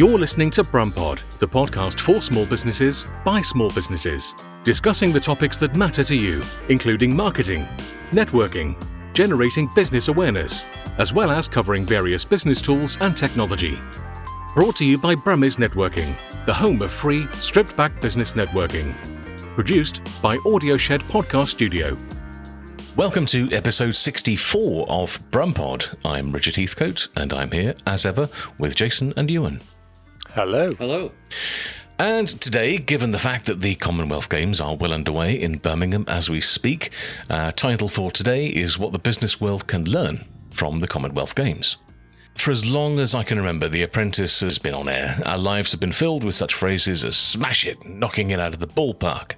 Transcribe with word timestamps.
You're 0.00 0.18
listening 0.18 0.48
to 0.52 0.62
Brumpod, 0.62 1.20
the 1.40 1.46
podcast 1.46 2.00
for 2.00 2.22
small 2.22 2.46
businesses 2.46 3.06
by 3.22 3.42
small 3.42 3.68
businesses, 3.68 4.34
discussing 4.62 5.12
the 5.12 5.20
topics 5.20 5.58
that 5.58 5.76
matter 5.76 6.02
to 6.02 6.16
you, 6.16 6.42
including 6.70 7.14
marketing, 7.14 7.68
networking, 8.10 8.82
generating 9.12 9.68
business 9.74 10.08
awareness, 10.08 10.64
as 10.96 11.12
well 11.12 11.30
as 11.30 11.46
covering 11.46 11.84
various 11.84 12.24
business 12.24 12.62
tools 12.62 12.96
and 13.02 13.14
technology. 13.14 13.78
Brought 14.54 14.76
to 14.76 14.86
you 14.86 14.96
by 14.96 15.16
Brummies 15.16 15.58
Networking, 15.58 16.16
the 16.46 16.54
home 16.54 16.80
of 16.80 16.90
free, 16.90 17.28
stripped 17.34 17.76
back 17.76 18.00
business 18.00 18.32
networking. 18.32 18.94
Produced 19.54 20.00
by 20.22 20.38
Audio 20.46 20.78
Shed 20.78 21.02
Podcast 21.02 21.48
Studio. 21.48 21.94
Welcome 22.96 23.26
to 23.26 23.52
episode 23.52 23.94
64 23.94 24.86
of 24.88 25.18
Brumpod. 25.30 25.94
I'm 26.06 26.32
Richard 26.32 26.56
Heathcote, 26.56 27.08
and 27.16 27.34
I'm 27.34 27.50
here, 27.50 27.74
as 27.86 28.06
ever, 28.06 28.30
with 28.58 28.74
Jason 28.74 29.12
and 29.18 29.30
Ewan. 29.30 29.60
Hello. 30.34 30.72
Hello. 30.74 31.10
And 31.98 32.28
today, 32.28 32.78
given 32.78 33.10
the 33.10 33.18
fact 33.18 33.46
that 33.46 33.60
the 33.60 33.74
Commonwealth 33.74 34.28
Games 34.30 34.60
are 34.60 34.76
well 34.76 34.92
underway 34.92 35.38
in 35.38 35.58
Birmingham 35.58 36.04
as 36.06 36.30
we 36.30 36.40
speak, 36.40 36.92
uh, 37.28 37.50
title 37.50 37.88
for 37.88 38.12
today 38.12 38.46
is 38.46 38.78
What 38.78 38.92
the 38.92 39.00
Business 39.00 39.40
World 39.40 39.66
Can 39.66 39.84
Learn 39.86 40.24
from 40.50 40.78
the 40.78 40.86
Commonwealth 40.86 41.34
Games. 41.34 41.78
For 42.36 42.52
as 42.52 42.70
long 42.70 43.00
as 43.00 43.12
I 43.12 43.24
can 43.24 43.38
remember, 43.38 43.68
The 43.68 43.82
Apprentice 43.82 44.38
has 44.40 44.58
been 44.58 44.72
on 44.72 44.88
air. 44.88 45.20
Our 45.26 45.36
lives 45.36 45.72
have 45.72 45.80
been 45.80 45.92
filled 45.92 46.22
with 46.22 46.36
such 46.36 46.54
phrases 46.54 47.04
as 47.04 47.16
smash 47.16 47.66
it, 47.66 47.84
knocking 47.84 48.30
it 48.30 48.38
out 48.38 48.54
of 48.54 48.60
the 48.60 48.68
ballpark, 48.68 49.32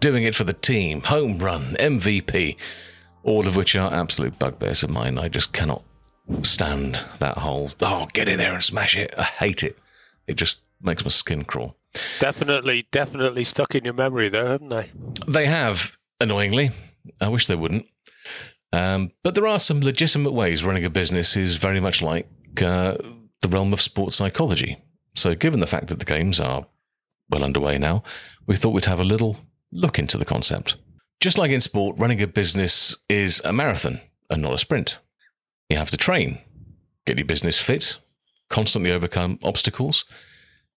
doing 0.00 0.24
it 0.24 0.34
for 0.34 0.44
the 0.44 0.54
team, 0.54 1.02
home 1.02 1.38
run, 1.38 1.76
MVP, 1.78 2.56
all 3.22 3.46
of 3.46 3.54
which 3.54 3.76
are 3.76 3.92
absolute 3.92 4.38
bugbears 4.38 4.82
of 4.82 4.88
mine. 4.88 5.18
I 5.18 5.28
just 5.28 5.52
cannot 5.52 5.82
stand 6.42 6.98
that 7.18 7.36
whole, 7.36 7.70
oh, 7.82 8.08
get 8.14 8.30
in 8.30 8.38
there 8.38 8.54
and 8.54 8.64
smash 8.64 8.96
it. 8.96 9.12
I 9.18 9.24
hate 9.24 9.62
it. 9.62 9.78
It 10.28 10.36
just 10.36 10.60
makes 10.80 11.04
my 11.04 11.10
skin 11.10 11.44
crawl. 11.44 11.76
Definitely, 12.20 12.86
definitely 12.92 13.44
stuck 13.44 13.74
in 13.74 13.84
your 13.84 13.94
memory, 13.94 14.28
though, 14.28 14.46
haven't 14.46 14.68
they? 14.68 14.90
They 15.26 15.46
have, 15.46 15.96
annoyingly. 16.20 16.70
I 17.20 17.28
wish 17.28 17.46
they 17.46 17.56
wouldn't. 17.56 17.86
Um, 18.72 19.12
but 19.24 19.34
there 19.34 19.46
are 19.46 19.58
some 19.58 19.80
legitimate 19.80 20.32
ways 20.32 20.62
running 20.62 20.84
a 20.84 20.90
business 20.90 21.36
is 21.36 21.56
very 21.56 21.80
much 21.80 22.02
like 22.02 22.28
uh, 22.60 22.96
the 23.40 23.48
realm 23.48 23.72
of 23.72 23.80
sports 23.80 24.16
psychology. 24.16 24.78
So, 25.16 25.34
given 25.34 25.60
the 25.60 25.66
fact 25.66 25.88
that 25.88 25.98
the 25.98 26.04
games 26.04 26.38
are 26.38 26.66
well 27.30 27.42
underway 27.42 27.78
now, 27.78 28.02
we 28.46 28.56
thought 28.56 28.74
we'd 28.74 28.84
have 28.84 29.00
a 29.00 29.04
little 29.04 29.38
look 29.72 29.98
into 29.98 30.18
the 30.18 30.24
concept. 30.24 30.76
Just 31.20 31.38
like 31.38 31.50
in 31.50 31.60
sport, 31.60 31.96
running 31.98 32.22
a 32.22 32.26
business 32.26 32.96
is 33.08 33.40
a 33.44 33.52
marathon 33.52 34.00
and 34.30 34.42
not 34.42 34.52
a 34.52 34.58
sprint. 34.58 34.98
You 35.68 35.78
have 35.78 35.90
to 35.90 35.96
train, 35.96 36.38
get 37.06 37.18
your 37.18 37.26
business 37.26 37.58
fit, 37.58 37.98
constantly 38.48 38.90
overcome 38.90 39.38
obstacles, 39.42 40.04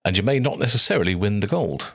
and 0.03 0.17
you 0.17 0.23
may 0.23 0.39
not 0.39 0.59
necessarily 0.59 1.15
win 1.15 1.39
the 1.39 1.47
gold. 1.47 1.93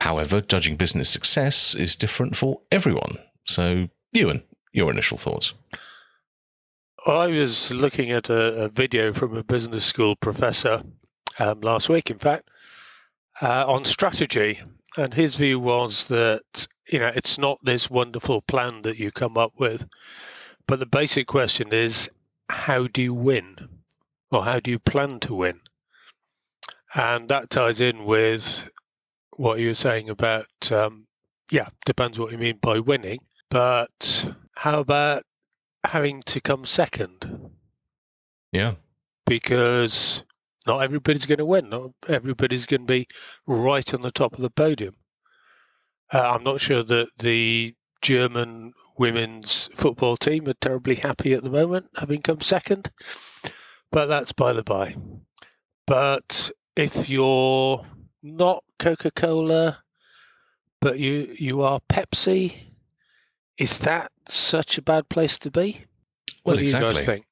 However, 0.00 0.40
judging 0.40 0.76
business 0.76 1.08
success 1.08 1.74
is 1.74 1.94
different 1.94 2.36
for 2.36 2.60
everyone. 2.70 3.18
So, 3.44 3.88
Ewan, 4.12 4.42
your 4.72 4.90
initial 4.90 5.16
thoughts? 5.16 5.54
I 7.06 7.26
was 7.26 7.72
looking 7.72 8.10
at 8.10 8.28
a, 8.28 8.64
a 8.64 8.68
video 8.68 9.12
from 9.12 9.36
a 9.36 9.44
business 9.44 9.84
school 9.84 10.16
professor 10.16 10.82
um, 11.38 11.60
last 11.60 11.88
week, 11.88 12.10
in 12.10 12.18
fact, 12.18 12.48
uh, 13.40 13.64
on 13.66 13.84
strategy. 13.84 14.60
And 14.96 15.14
his 15.14 15.36
view 15.36 15.58
was 15.58 16.08
that, 16.08 16.66
you 16.90 16.98
know, 16.98 17.10
it's 17.14 17.38
not 17.38 17.58
this 17.62 17.90
wonderful 17.90 18.42
plan 18.42 18.82
that 18.82 18.98
you 18.98 19.10
come 19.10 19.36
up 19.36 19.52
with, 19.58 19.86
but 20.66 20.78
the 20.78 20.86
basic 20.86 21.26
question 21.26 21.72
is 21.72 22.10
how 22.48 22.86
do 22.86 23.02
you 23.02 23.14
win? 23.14 23.56
Or 24.32 24.44
how 24.44 24.58
do 24.58 24.70
you 24.70 24.78
plan 24.78 25.20
to 25.20 25.34
win? 25.34 25.60
And 26.94 27.28
that 27.28 27.50
ties 27.50 27.80
in 27.80 28.04
with 28.04 28.70
what 29.36 29.60
you 29.60 29.68
were 29.68 29.74
saying 29.74 30.08
about, 30.08 30.72
um, 30.72 31.06
yeah, 31.50 31.68
depends 31.84 32.18
what 32.18 32.32
you 32.32 32.38
mean 32.38 32.58
by 32.60 32.80
winning. 32.80 33.20
But 33.50 34.34
how 34.56 34.80
about 34.80 35.24
having 35.84 36.22
to 36.26 36.40
come 36.40 36.64
second? 36.64 37.50
Yeah. 38.50 38.74
Because 39.26 40.24
not 40.66 40.82
everybody's 40.82 41.26
going 41.26 41.38
to 41.38 41.46
win. 41.46 41.68
Not 41.68 41.90
everybody's 42.08 42.66
going 42.66 42.82
to 42.82 42.86
be 42.86 43.06
right 43.46 43.92
on 43.92 44.00
the 44.00 44.10
top 44.10 44.34
of 44.34 44.40
the 44.40 44.50
podium. 44.50 44.96
Uh, 46.12 46.34
I'm 46.34 46.44
not 46.44 46.60
sure 46.60 46.82
that 46.82 47.08
the 47.18 47.74
German 48.02 48.72
women's 48.98 49.70
football 49.74 50.16
team 50.16 50.48
are 50.48 50.54
terribly 50.54 50.96
happy 50.96 51.32
at 51.32 51.42
the 51.42 51.50
moment, 51.50 51.86
having 51.96 52.20
come 52.20 52.40
second, 52.40 52.90
but 53.92 54.06
that's 54.06 54.32
by 54.32 54.52
the 54.52 54.64
by. 54.64 54.96
But 55.86 56.50
if 56.74 57.08
you're 57.08 57.86
not 58.22 58.64
Coca 58.78 59.10
Cola, 59.10 59.82
but 60.80 60.98
you 60.98 61.34
you 61.38 61.62
are 61.62 61.80
Pepsi, 61.88 62.54
is 63.58 63.78
that 63.80 64.10
such 64.28 64.78
a 64.78 64.82
bad 64.82 65.08
place 65.08 65.38
to 65.38 65.50
be? 65.50 65.84
Well, 66.44 66.54
what 66.54 66.56
do 66.56 66.62
exactly. 66.62 66.88
you 66.88 66.94
guys 66.94 67.06
think? 67.06 67.24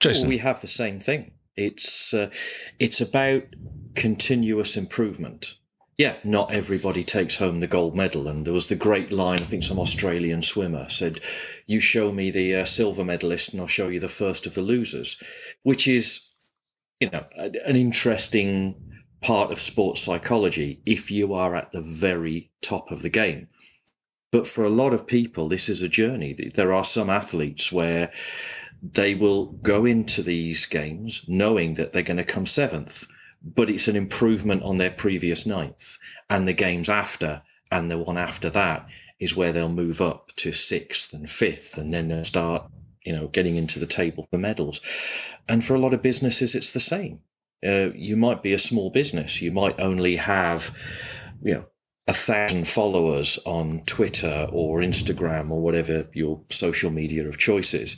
Jason. 0.00 0.22
Well, 0.22 0.30
we 0.30 0.38
have 0.38 0.60
the 0.60 0.68
same 0.68 1.00
thing. 1.00 1.32
It's 1.56 2.12
uh, 2.12 2.30
it's 2.78 3.00
about 3.00 3.44
continuous 3.94 4.76
improvement. 4.76 5.58
Yeah, 5.98 6.16
not 6.24 6.52
everybody 6.52 7.04
takes 7.04 7.36
home 7.36 7.60
the 7.60 7.66
gold 7.66 7.94
medal, 7.94 8.26
and 8.26 8.46
there 8.46 8.52
was 8.52 8.68
the 8.68 8.74
great 8.74 9.12
line. 9.12 9.40
I 9.40 9.44
think 9.44 9.62
some 9.62 9.78
Australian 9.78 10.42
swimmer 10.42 10.88
said, 10.88 11.20
"You 11.66 11.80
show 11.80 12.10
me 12.10 12.30
the 12.30 12.54
uh, 12.54 12.64
silver 12.64 13.04
medalist, 13.04 13.52
and 13.52 13.60
I'll 13.60 13.66
show 13.66 13.88
you 13.88 14.00
the 14.00 14.08
first 14.08 14.46
of 14.46 14.54
the 14.54 14.62
losers," 14.62 15.22
which 15.62 15.86
is, 15.86 16.28
you 16.98 17.10
know, 17.10 17.26
an 17.36 17.76
interesting 17.76 18.74
part 19.20 19.52
of 19.52 19.60
sports 19.60 20.00
psychology. 20.00 20.80
If 20.86 21.10
you 21.10 21.34
are 21.34 21.54
at 21.54 21.72
the 21.72 21.82
very 21.82 22.50
top 22.62 22.90
of 22.90 23.02
the 23.02 23.10
game, 23.10 23.48
but 24.30 24.48
for 24.48 24.64
a 24.64 24.70
lot 24.70 24.94
of 24.94 25.06
people, 25.06 25.48
this 25.48 25.68
is 25.68 25.82
a 25.82 25.88
journey. 25.88 26.32
There 26.32 26.72
are 26.72 26.84
some 26.84 27.10
athletes 27.10 27.70
where 27.70 28.10
they 28.82 29.14
will 29.14 29.46
go 29.46 29.84
into 29.84 30.22
these 30.22 30.66
games 30.66 31.24
knowing 31.28 31.74
that 31.74 31.92
they're 31.92 32.02
going 32.02 32.16
to 32.16 32.24
come 32.24 32.46
seventh, 32.46 33.06
but 33.44 33.70
it's 33.70 33.88
an 33.88 33.96
improvement 33.96 34.62
on 34.62 34.78
their 34.78 34.90
previous 34.90 35.46
ninth. 35.46 35.96
And 36.30 36.46
the 36.46 36.52
games 36.52 36.88
after 36.88 37.42
and 37.70 37.90
the 37.90 37.98
one 37.98 38.18
after 38.18 38.50
that 38.50 38.88
is 39.18 39.36
where 39.36 39.52
they'll 39.52 39.68
move 39.68 40.00
up 40.00 40.28
to 40.36 40.52
sixth 40.52 41.12
and 41.12 41.28
fifth, 41.28 41.78
and 41.78 41.90
then 41.90 42.08
they'll 42.08 42.24
start, 42.24 42.70
you 43.04 43.12
know, 43.12 43.28
getting 43.28 43.56
into 43.56 43.78
the 43.78 43.86
table 43.86 44.26
for 44.30 44.38
medals. 44.38 44.80
And 45.48 45.64
for 45.64 45.74
a 45.74 45.78
lot 45.78 45.94
of 45.94 46.02
businesses, 46.02 46.54
it's 46.54 46.72
the 46.72 46.80
same. 46.80 47.20
Uh, 47.64 47.90
you 47.94 48.16
might 48.16 48.42
be 48.42 48.52
a 48.52 48.58
small 48.58 48.90
business. 48.90 49.40
You 49.40 49.52
might 49.52 49.80
only 49.80 50.16
have, 50.16 50.76
you 51.42 51.54
know, 51.54 51.66
a 52.08 52.12
thousand 52.12 52.66
followers 52.66 53.38
on 53.44 53.82
Twitter 53.86 54.48
or 54.52 54.80
Instagram 54.80 55.50
or 55.50 55.60
whatever 55.60 56.08
your 56.12 56.42
social 56.50 56.90
media 56.90 57.26
of 57.28 57.38
choice 57.38 57.74
is. 57.74 57.96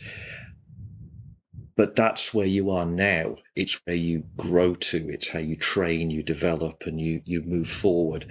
But 1.77 1.97
that's 1.97 2.33
where 2.33 2.47
you 2.47 2.71
are 2.71 2.87
now. 2.87 3.37
It's 3.57 3.81
where 3.85 3.97
you 3.97 4.25
grow 4.37 4.75
to. 4.77 5.09
It's 5.09 5.31
how 5.31 5.41
you 5.41 5.57
train, 5.57 6.09
you 6.11 6.23
develop, 6.23 6.85
and 6.87 7.01
you, 7.01 7.21
you 7.25 7.43
move 7.43 7.67
forward. 7.69 8.27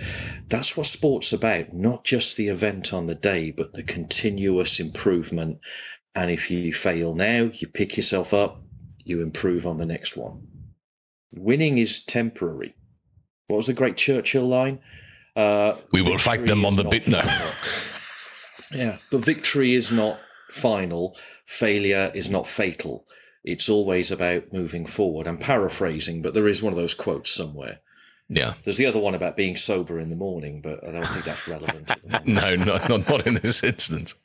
That's 0.47 0.77
what 0.77 0.85
sport's 0.85 1.33
about. 1.33 1.73
Not 1.73 2.05
just 2.05 2.37
the 2.37 2.47
event 2.47 2.93
on 2.93 3.07
the 3.07 3.15
day, 3.15 3.51
but 3.51 3.73
the 3.73 3.83
continuous 3.83 4.79
improvement. 4.79 5.59
And 6.15 6.31
if 6.31 6.49
you 6.49 6.71
fail 6.73 7.13
now, 7.13 7.49
you 7.53 7.67
pick 7.67 7.97
yourself 7.97 8.33
up, 8.33 8.61
you 9.03 9.21
improve 9.21 9.67
on 9.67 9.77
the 9.77 9.85
next 9.85 10.15
one. 10.15 10.47
Winning 11.35 11.77
is 11.77 12.01
temporary. 12.03 12.75
What 13.47 13.57
was 13.57 13.67
the 13.67 13.73
great 13.73 13.97
Churchill 13.97 14.47
line? 14.47 14.79
Uh, 15.35 15.73
We 15.91 16.01
will 16.01 16.17
fight 16.17 16.45
them 16.45 16.63
on 16.63 16.75
the 16.77 16.83
bit- 16.85 17.07
no. 17.09 17.21
final. 17.21 17.51
Yeah, 18.71 18.97
but 19.11 19.25
victory 19.25 19.73
is 19.73 19.91
not 19.91 20.19
final. 20.49 21.17
Failure 21.45 22.11
is 22.15 22.29
not 22.29 22.47
fatal. 22.47 23.05
It's 23.43 23.67
always 23.69 24.09
about 24.11 24.53
moving 24.53 24.85
forward. 24.85 25.27
I'm 25.27 25.37
paraphrasing, 25.37 26.21
but 26.21 26.33
there 26.33 26.47
is 26.47 26.63
one 26.63 26.71
of 26.73 26.77
those 26.79 26.93
quotes 26.93 27.29
somewhere. 27.31 27.79
yeah. 28.29 28.53
There's 28.63 28.77
the 28.77 28.85
other 28.85 28.99
one 28.99 29.15
about 29.15 29.35
being 29.35 29.55
sober 29.57 29.99
in 29.99 30.09
the 30.09 30.15
morning, 30.15 30.61
but 30.61 30.81
I 30.87 30.91
don't 30.91 31.07
think 31.07 31.25
that's 31.25 31.47
relevant 31.47 31.91
at 31.91 32.01
the 32.01 32.07
moment. 32.25 32.27
No, 32.27 32.55
not, 32.55 32.89
not, 32.89 33.09
not 33.09 33.27
in 33.27 33.33
this 33.35 33.61
instance. 33.63 34.15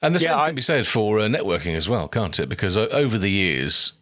And 0.00 0.14
the 0.14 0.20
Yeah, 0.20 0.30
same 0.30 0.38
I- 0.38 0.46
can 0.48 0.54
be 0.54 0.62
said 0.62 0.86
for 0.86 1.18
uh, 1.18 1.22
networking 1.24 1.74
as 1.74 1.88
well, 1.88 2.06
can't 2.06 2.38
it? 2.38 2.48
Because 2.48 2.76
o- 2.76 2.86
over 2.88 3.18
the 3.18 3.30
years, 3.30 3.94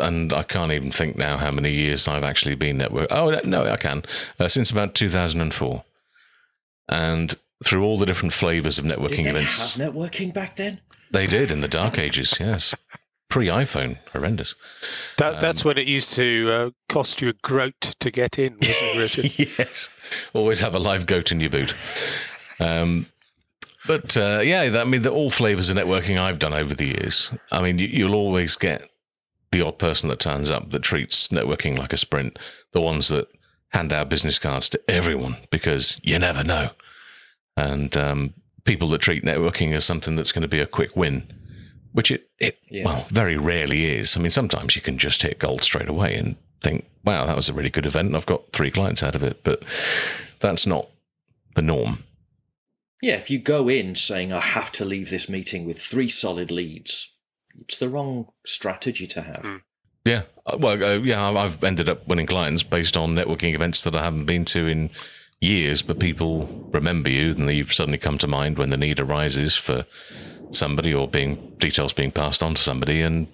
and 0.00 0.32
I 0.32 0.42
can't 0.42 0.72
even 0.72 0.90
think 0.90 1.16
now 1.16 1.36
how 1.36 1.50
many 1.50 1.70
years 1.72 2.08
I've 2.08 2.24
actually 2.24 2.54
been 2.54 2.78
network. 2.78 3.08
Oh 3.12 3.38
no, 3.44 3.66
I 3.66 3.76
can. 3.76 4.04
Uh, 4.40 4.48
since 4.48 4.70
about 4.70 4.94
2004, 4.94 5.84
and 6.88 7.34
through 7.64 7.84
all 7.84 7.98
the 7.98 8.06
different 8.06 8.32
flavors 8.32 8.78
of 8.78 8.84
networking 8.86 9.16
Did 9.16 9.24
they 9.26 9.30
events, 9.30 9.76
have 9.76 9.92
networking 9.92 10.32
back 10.32 10.56
then? 10.56 10.80
they 11.10 11.26
did 11.26 11.50
in 11.52 11.60
the 11.60 11.68
dark 11.68 11.98
ages. 11.98 12.34
Yes, 12.40 12.74
pre-iPhone, 13.28 13.98
horrendous. 14.12 14.54
That, 15.18 15.40
that's 15.40 15.64
when 15.64 15.78
it 15.78 15.86
used 15.86 16.12
to 16.14 16.50
uh, 16.50 16.70
cost 16.88 17.20
you 17.20 17.28
a 17.28 17.32
groat 17.34 17.94
to 18.00 18.10
get 18.10 18.38
in, 18.38 18.56
yes, 18.62 19.90
always 20.32 20.60
have 20.60 20.74
a 20.74 20.78
live 20.78 21.06
goat 21.06 21.30
in 21.30 21.40
your 21.40 21.50
boot. 21.50 21.74
Um, 22.60 23.06
but 23.86 24.16
uh, 24.16 24.40
yeah, 24.42 24.68
that, 24.68 24.86
I 24.86 24.88
mean, 24.88 25.02
the, 25.02 25.10
all 25.10 25.30
flavors 25.30 25.70
of 25.70 25.76
networking 25.76 26.18
I've 26.18 26.38
done 26.38 26.54
over 26.54 26.74
the 26.74 26.86
years. 26.86 27.32
I 27.50 27.62
mean, 27.62 27.78
you, 27.78 27.86
you'll 27.88 28.14
always 28.14 28.56
get 28.56 28.88
the 29.50 29.62
odd 29.62 29.78
person 29.78 30.08
that 30.10 30.20
turns 30.20 30.50
up 30.50 30.70
that 30.70 30.82
treats 30.82 31.28
networking 31.28 31.78
like 31.78 31.92
a 31.92 31.96
sprint, 31.96 32.38
the 32.72 32.80
ones 32.80 33.08
that 33.08 33.28
hand 33.70 33.92
out 33.92 34.10
business 34.10 34.38
cards 34.38 34.68
to 34.70 34.90
everyone 34.90 35.36
because 35.50 35.98
you 36.02 36.18
never 36.18 36.44
know, 36.44 36.70
and 37.56 37.96
um, 37.96 38.34
people 38.64 38.88
that 38.88 39.00
treat 39.00 39.24
networking 39.24 39.72
as 39.72 39.84
something 39.84 40.16
that's 40.16 40.32
going 40.32 40.42
to 40.42 40.48
be 40.48 40.60
a 40.60 40.66
quick 40.66 40.94
win, 40.96 41.26
which 41.92 42.10
it, 42.10 42.28
it 42.38 42.58
Yeah. 42.70 42.84
well 42.84 43.04
very 43.08 43.36
rarely 43.36 43.86
is. 43.86 44.16
I 44.16 44.20
mean, 44.20 44.30
sometimes 44.30 44.76
you 44.76 44.82
can 44.82 44.98
just 44.98 45.22
hit 45.22 45.38
gold 45.38 45.62
straight 45.62 45.88
away 45.88 46.14
and 46.14 46.36
think, 46.60 46.86
wow, 47.04 47.26
that 47.26 47.36
was 47.36 47.48
a 47.48 47.52
really 47.52 47.70
good 47.70 47.86
event. 47.86 48.08
and 48.08 48.16
I've 48.16 48.26
got 48.26 48.52
three 48.52 48.70
clients 48.70 49.02
out 49.02 49.14
of 49.14 49.22
it, 49.22 49.42
but 49.44 49.62
that's 50.40 50.66
not 50.66 50.88
the 51.54 51.62
norm. 51.62 52.04
Yeah, 53.00 53.14
if 53.14 53.30
you 53.30 53.38
go 53.38 53.68
in 53.68 53.94
saying, 53.94 54.32
I 54.32 54.40
have 54.40 54.72
to 54.72 54.84
leave 54.84 55.08
this 55.10 55.28
meeting 55.28 55.64
with 55.66 55.80
three 55.80 56.08
solid 56.08 56.50
leads, 56.50 57.12
it's 57.60 57.78
the 57.78 57.88
wrong 57.88 58.28
strategy 58.44 59.06
to 59.08 59.22
have. 59.22 59.60
Yeah, 60.04 60.22
Uh, 60.46 60.56
well, 60.58 60.82
uh, 60.82 60.98
yeah, 61.00 61.28
I- 61.28 61.44
I've 61.44 61.62
ended 61.62 61.88
up 61.88 62.08
winning 62.08 62.26
clients 62.26 62.62
based 62.62 62.96
on 62.96 63.14
networking 63.14 63.54
events 63.54 63.82
that 63.84 63.94
I 63.94 64.02
haven't 64.02 64.24
been 64.24 64.44
to 64.46 64.66
in 64.66 64.90
years, 65.40 65.82
but 65.82 65.98
people 66.00 66.46
remember 66.72 67.10
you, 67.10 67.30
and 67.32 67.50
you 67.52 67.66
suddenly 67.66 67.98
come 67.98 68.16
to 68.18 68.26
mind 68.26 68.58
when 68.58 68.70
the 68.70 68.76
need 68.76 68.98
arises 68.98 69.54
for 69.54 69.84
somebody 70.52 70.94
or 70.94 71.08
being 71.08 71.54
details 71.58 71.92
being 71.92 72.12
passed 72.12 72.42
on 72.42 72.54
to 72.54 72.62
somebody, 72.62 73.02
and 73.02 73.28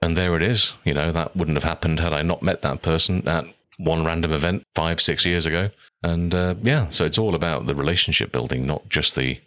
and 0.00 0.16
there 0.16 0.36
it 0.36 0.42
is. 0.42 0.74
You 0.84 0.94
know, 0.94 1.12
that 1.12 1.36
wouldn't 1.36 1.56
have 1.56 1.64
happened 1.64 2.00
had 2.00 2.12
I 2.12 2.22
not 2.22 2.42
met 2.42 2.62
that 2.62 2.82
person 2.82 3.26
at 3.28 3.46
one 3.78 4.04
random 4.04 4.32
event 4.32 4.64
five, 4.74 5.00
six 5.00 5.24
years 5.24 5.46
ago. 5.46 5.70
And 6.02 6.34
uh, 6.34 6.54
yeah, 6.62 6.88
so 6.88 7.04
it's 7.04 7.18
all 7.18 7.34
about 7.34 7.66
the 7.66 7.74
relationship 7.74 8.32
building, 8.32 8.66
not 8.66 8.88
just 8.88 9.14
the 9.14 9.40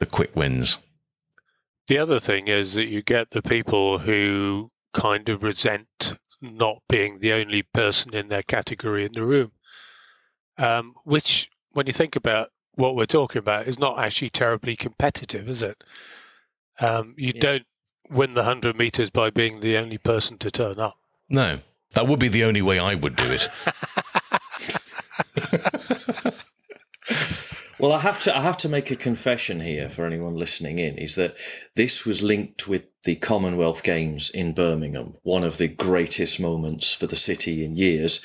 the 0.00 0.06
quick 0.06 0.34
wins. 0.34 0.78
The 1.86 1.98
other 1.98 2.18
thing 2.18 2.48
is 2.48 2.74
that 2.74 2.86
you 2.86 3.02
get 3.02 3.30
the 3.30 3.42
people 3.42 3.98
who 3.98 4.70
kind 4.92 5.28
of 5.28 5.42
resent 5.42 6.14
not 6.40 6.78
being 6.88 7.20
the 7.20 7.32
only 7.32 7.62
person 7.62 8.14
in 8.14 8.28
their 8.28 8.42
category 8.42 9.04
in 9.04 9.12
the 9.12 9.24
room, 9.24 9.52
um, 10.58 10.94
which, 11.04 11.50
when 11.72 11.86
you 11.86 11.92
think 11.92 12.16
about 12.16 12.50
what 12.74 12.96
we're 12.96 13.06
talking 13.06 13.38
about, 13.38 13.68
is 13.68 13.78
not 13.78 13.98
actually 13.98 14.30
terribly 14.30 14.74
competitive, 14.76 15.48
is 15.48 15.62
it? 15.62 15.82
Um, 16.80 17.14
you 17.16 17.32
Yeah. 17.34 17.40
don't 17.40 17.66
win 18.10 18.34
the 18.34 18.42
100 18.42 18.76
meters 18.76 19.10
by 19.10 19.30
being 19.30 19.60
the 19.60 19.76
only 19.76 19.98
person 19.98 20.38
to 20.38 20.50
turn 20.50 20.78
up. 20.78 20.98
No, 21.28 21.60
that 21.94 22.06
would 22.06 22.18
be 22.18 22.28
the 22.28 22.44
only 22.44 22.62
way 22.62 22.78
I 22.78 22.94
would 22.94 23.16
do 23.16 23.32
it. 23.32 23.48
Well, 27.78 27.92
I 27.92 27.98
have 27.98 28.20
to 28.20 28.36
I 28.36 28.42
have 28.42 28.56
to 28.58 28.68
make 28.68 28.92
a 28.92 28.96
confession 28.96 29.58
here 29.60 29.88
for 29.88 30.06
anyone 30.06 30.36
listening 30.36 30.78
in 30.78 30.96
is 30.98 31.16
that 31.16 31.36
this 31.74 32.06
was 32.06 32.22
linked 32.22 32.68
with 32.68 32.84
the 33.02 33.16
Commonwealth 33.16 33.82
Games 33.82 34.30
in 34.30 34.54
Birmingham, 34.54 35.14
one 35.24 35.42
of 35.42 35.58
the 35.58 35.66
greatest 35.66 36.38
moments 36.38 36.94
for 36.94 37.08
the 37.08 37.16
city 37.16 37.64
in 37.64 37.76
years. 37.76 38.20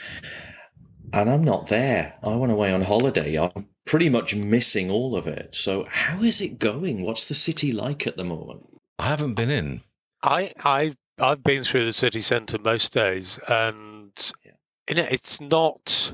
And 1.12 1.28
I'm 1.28 1.44
not 1.44 1.70
there. 1.70 2.18
I 2.22 2.36
went 2.36 2.52
away 2.52 2.72
on 2.72 2.84
holiday. 2.84 3.36
I'm 3.40 3.68
pretty 3.88 4.10
much 4.10 4.36
missing 4.36 4.92
all 4.92 5.16
of 5.16 5.26
it. 5.26 5.56
So 5.56 5.86
how 5.90 6.22
is 6.22 6.42
it 6.42 6.60
going? 6.60 7.04
What's 7.04 7.24
the 7.28 7.34
city 7.34 7.72
like 7.72 8.06
at 8.06 8.18
the 8.18 8.24
moment? 8.24 8.68
I 9.00 9.06
haven't 9.08 9.34
been 9.36 9.50
in. 9.50 9.82
I 10.22 10.54
I 10.64 10.96
I've 11.20 11.44
been 11.44 11.64
through 11.64 11.86
the 11.86 11.94
city 11.94 12.22
centre 12.22 12.60
most 12.60 12.94
days, 12.94 13.40
and 13.48 14.12
Yeah. 14.46 14.52
you 14.90 14.96
know 14.96 15.08
it's 15.10 15.42
not 15.42 16.14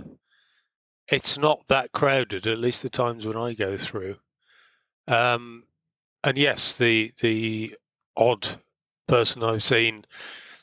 it's 1.07 1.37
not 1.37 1.67
that 1.67 1.91
crowded. 1.91 2.47
At 2.47 2.59
least 2.59 2.81
the 2.81 2.89
times 2.89 3.25
when 3.25 3.35
I 3.37 3.53
go 3.53 3.75
through. 3.77 4.17
Um, 5.07 5.65
and 6.23 6.37
yes, 6.37 6.73
the 6.73 7.11
the 7.21 7.75
odd 8.15 8.61
person 9.07 9.43
I've 9.43 9.63
seen 9.63 10.05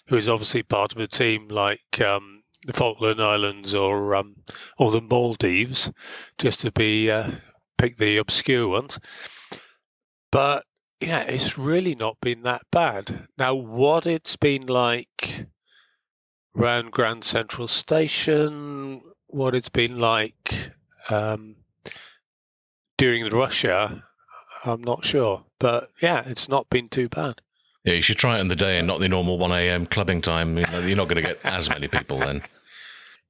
who 0.07 0.17
is 0.17 0.29
obviously 0.29 0.63
part 0.63 0.93
of 0.93 0.99
a 0.99 1.07
team 1.07 1.49
like 1.49 2.01
um, 2.01 2.40
the 2.67 2.73
Falkland 2.73 3.21
Islands 3.21 3.75
or 3.75 4.15
um, 4.15 4.37
or 4.79 4.91
the 4.91 5.01
Maldives, 5.01 5.91
just 6.39 6.61
to 6.61 6.73
be 6.73 7.11
uh, 7.11 7.33
pick 7.79 7.97
the 7.97 8.17
obscure 8.17 8.69
ones. 8.69 8.99
But 10.31 10.65
yeah, 11.01 11.23
it's 11.23 11.57
really 11.57 11.95
not 11.95 12.19
been 12.21 12.43
that 12.43 12.63
bad. 12.71 13.29
Now, 13.39 13.55
what 13.55 14.07
it's 14.07 14.37
been 14.37 14.67
like 14.67 15.47
around 16.57 16.93
Grand 16.93 17.25
Central 17.25 17.69
Station, 17.69 19.01
what 19.27 19.55
it's 19.55 19.69
been 19.71 19.99
like 19.99 20.73
um, 21.09 21.57
during 22.99 23.25
the 23.25 24.03
I'm 24.65 24.83
not 24.83 25.05
sure. 25.05 25.45
But 25.59 25.89
yeah, 26.03 26.23
it's 26.27 26.49
not 26.49 26.69
been 26.69 26.89
too 26.89 27.09
bad. 27.09 27.41
Yeah, 27.85 27.95
you 27.95 28.03
should 28.03 28.19
try 28.19 28.37
it 28.37 28.41
in 28.41 28.49
the 28.49 28.57
day 28.57 28.79
and 28.79 28.87
not 28.87 29.01
the 29.01 29.09
normal 29.09 29.39
1 29.39 29.53
a.m. 29.53 29.87
clubbing 29.87 30.21
time. 30.21 30.59
You 30.59 30.67
know, 30.67 30.81
You're 30.81 30.97
not 30.97 31.09
going 31.09 31.23
to 31.23 31.29
get 31.29 31.41
as 31.45 31.71
many 31.71 31.89
people 31.89 32.19
then. 32.19 32.43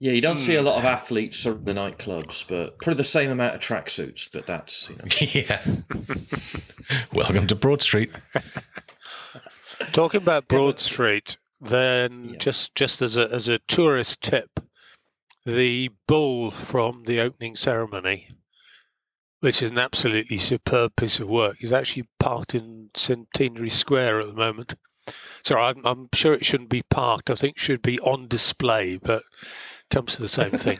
Yeah, 0.00 0.12
you 0.12 0.22
don't 0.22 0.38
see 0.38 0.56
a 0.56 0.62
lot 0.62 0.76
of 0.76 0.82
hmm. 0.82 0.88
athletes 0.88 1.46
at 1.46 1.66
the 1.66 1.74
nightclubs, 1.74 2.48
but 2.48 2.78
probably 2.78 2.96
the 2.96 3.04
same 3.04 3.30
amount 3.30 3.54
of 3.54 3.60
tracksuits. 3.60 4.32
But 4.32 4.46
that's 4.46 4.88
you 4.88 4.96
know. 4.96 5.04
yeah. 5.20 7.02
Welcome 7.12 7.46
to 7.48 7.54
Broad 7.54 7.82
Street. 7.82 8.10
Talking 9.92 10.22
about 10.22 10.44
Yeah, 10.44 10.56
Broad 10.56 10.76
but- 10.76 10.80
Street, 10.80 11.36
then 11.60 12.30
Yeah. 12.30 12.38
just 12.38 12.74
just 12.74 13.02
as 13.02 13.18
a 13.18 13.30
as 13.30 13.46
a 13.46 13.58
tourist 13.68 14.22
tip, 14.22 14.60
the 15.44 15.90
bull 16.08 16.50
from 16.50 17.04
the 17.04 17.20
opening 17.20 17.54
ceremony, 17.54 18.30
which 19.40 19.62
is 19.62 19.70
an 19.70 19.78
absolutely 19.78 20.38
superb 20.38 20.94
piece 20.96 21.18
of 21.20 21.28
work, 21.28 21.62
is 21.62 21.72
actually 21.72 22.06
parked 22.18 22.54
in 22.54 22.90
Centenary 22.94 23.70
Square 23.70 24.20
at 24.20 24.26
the 24.28 24.34
moment. 24.34 24.74
So 25.42 25.56
I'm 25.56 25.84
I'm 25.84 26.08
sure 26.14 26.34
it 26.34 26.44
shouldn't 26.44 26.68
be 26.70 26.82
parked. 26.82 27.30
I 27.30 27.34
think 27.34 27.56
it 27.56 27.60
should 27.62 27.82
be 27.82 27.98
on 28.00 28.28
display, 28.28 28.96
but 28.98 29.22
comes 29.90 30.14
to 30.14 30.22
the 30.22 30.28
same 30.28 30.50
thing. 30.50 30.78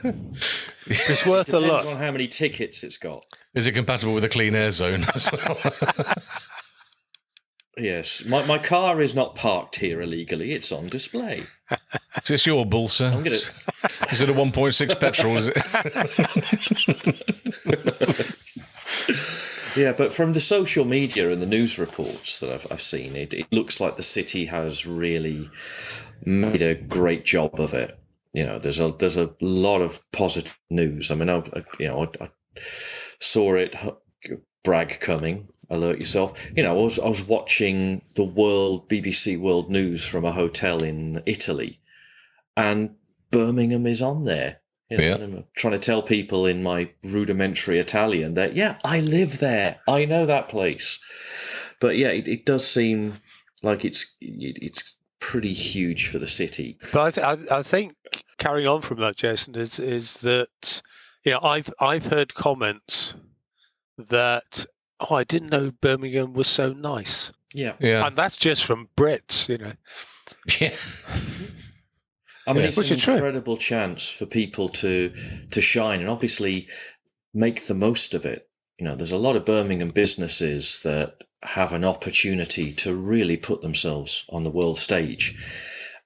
it's 0.85 1.25
worth 1.25 1.49
a 1.49 1.59
Depends 1.59 1.67
look. 1.67 1.85
on 1.85 1.97
how 1.97 2.11
many 2.11 2.27
tickets 2.27 2.83
it's 2.83 2.97
got. 2.97 3.25
Is 3.53 3.67
it 3.67 3.73
compatible 3.73 4.13
with 4.13 4.23
a 4.23 4.29
clean 4.29 4.55
air 4.55 4.71
zone 4.71 5.05
as 5.13 5.29
well? 5.31 5.57
Yes, 7.77 8.25
my, 8.25 8.45
my 8.45 8.57
car 8.57 8.99
is 9.01 9.15
not 9.15 9.35
parked 9.35 9.77
here 9.77 10.01
illegally. 10.01 10.51
It's 10.51 10.73
on 10.73 10.87
display. 10.87 11.45
is 11.71 12.27
this 12.27 12.45
your 12.45 12.65
bull, 12.65 12.89
sir? 12.89 13.07
I'm 13.07 13.23
gonna- 13.23 13.37
Is 14.11 14.21
it 14.21 14.29
a 14.29 14.33
1.6 14.33 14.99
petrol? 14.99 15.37
Is 15.37 15.47
it? 15.47 15.57
Yeah, 19.75 19.93
but 19.93 20.11
from 20.11 20.33
the 20.33 20.41
social 20.41 20.83
media 20.83 21.31
and 21.31 21.41
the 21.41 21.45
news 21.45 21.79
reports 21.79 22.39
that 22.39 22.49
I've, 22.49 22.67
I've 22.71 22.81
seen, 22.81 23.15
it, 23.15 23.33
it 23.33 23.47
looks 23.51 23.79
like 23.79 23.95
the 23.95 24.03
city 24.03 24.45
has 24.47 24.85
really 24.85 25.49
made 26.25 26.61
a 26.61 26.75
great 26.75 27.23
job 27.23 27.59
of 27.59 27.73
it. 27.73 27.97
You 28.33 28.45
know, 28.45 28.59
there's 28.59 28.79
a 28.79 28.91
there's 28.91 29.17
a 29.17 29.33
lot 29.41 29.81
of 29.81 30.01
positive 30.11 30.59
news. 30.69 31.11
I 31.11 31.15
mean, 31.15 31.29
I, 31.29 31.43
you 31.79 31.87
know, 31.87 32.03
I, 32.03 32.25
I 32.25 32.29
saw 33.19 33.55
it. 33.55 33.75
Brag 34.63 34.99
coming. 34.99 35.47
Alert 35.69 35.99
yourself. 35.99 36.51
You 36.55 36.63
know, 36.63 36.71
I 36.71 36.83
was 36.83 36.99
I 36.99 37.07
was 37.07 37.25
watching 37.25 38.01
the 38.15 38.23
world 38.23 38.89
BBC 38.89 39.39
World 39.39 39.69
News 39.69 40.05
from 40.05 40.25
a 40.25 40.31
hotel 40.33 40.83
in 40.83 41.23
Italy, 41.25 41.79
and 42.55 42.95
Birmingham 43.31 43.85
is 43.85 44.01
on 44.01 44.25
there. 44.25 44.59
You 44.89 44.97
know, 44.97 45.03
Yeah. 45.03 45.15
I'm 45.15 45.43
trying 45.55 45.73
to 45.73 45.79
tell 45.79 46.01
people 46.01 46.45
in 46.45 46.61
my 46.63 46.89
rudimentary 47.03 47.79
Italian 47.79 48.33
that 48.33 48.55
yeah, 48.55 48.77
I 48.83 48.99
live 48.99 49.39
there. 49.39 49.79
I 49.87 50.05
know 50.05 50.25
that 50.25 50.49
place. 50.49 50.99
But 51.79 51.97
yeah, 51.97 52.09
it, 52.09 52.27
it 52.27 52.45
does 52.45 52.67
seem 52.67 53.15
like 53.63 53.85
it's 53.85 54.15
it, 54.19 54.57
it's 54.61 54.95
pretty 55.19 55.53
huge 55.53 56.07
for 56.07 56.19
the 56.19 56.27
city. 56.27 56.77
But 56.93 57.17
I, 57.17 57.37
th- 57.37 57.49
I, 57.51 57.59
I 57.59 57.63
think 57.63 57.95
carrying 58.37 58.67
on 58.67 58.81
from 58.81 58.99
that, 58.99 59.15
Jason, 59.15 59.55
is 59.55 59.79
is 59.79 60.15
that 60.17 60.81
you 61.23 61.31
know 61.31 61.39
I've 61.41 61.73
I've 61.79 62.07
heard 62.07 62.33
comments 62.33 63.13
that 63.97 64.65
oh 64.99 65.15
I 65.15 65.23
didn't 65.23 65.51
know 65.51 65.71
Birmingham 65.71 66.33
was 66.33 66.47
so 66.47 66.73
nice, 66.73 67.31
Yeah, 67.53 67.73
Yeah. 67.79 68.05
and 68.05 68.15
that's 68.15 68.35
just 68.37 68.65
from 68.65 68.89
Brits, 68.97 69.47
you 69.47 69.57
know. 69.57 69.73
yeah. 70.59 70.75
I 72.47 72.53
mean, 72.53 72.63
Yeah. 72.63 72.67
it's 72.69 72.77
Which 72.77 72.91
an 72.91 72.97
is 72.97 73.03
true. 73.03 73.13
incredible 73.15 73.57
chance 73.57 74.09
for 74.09 74.25
people 74.25 74.67
to 74.69 75.11
to 75.51 75.61
shine 75.61 75.99
and 75.99 76.09
obviously 76.09 76.67
make 77.33 77.67
the 77.67 77.73
most 77.73 78.13
of 78.13 78.25
it. 78.25 78.47
You 78.77 78.85
know, 78.85 78.95
there's 78.95 79.11
a 79.11 79.17
lot 79.17 79.35
of 79.35 79.45
Birmingham 79.45 79.91
businesses 79.91 80.79
that 80.83 81.23
have 81.43 81.71
an 81.73 81.83
opportunity 81.85 82.71
to 82.73 82.95
really 82.95 83.37
put 83.37 83.61
themselves 83.61 84.25
on 84.29 84.43
the 84.43 84.51
world 84.51 84.77
stage. 84.77 85.35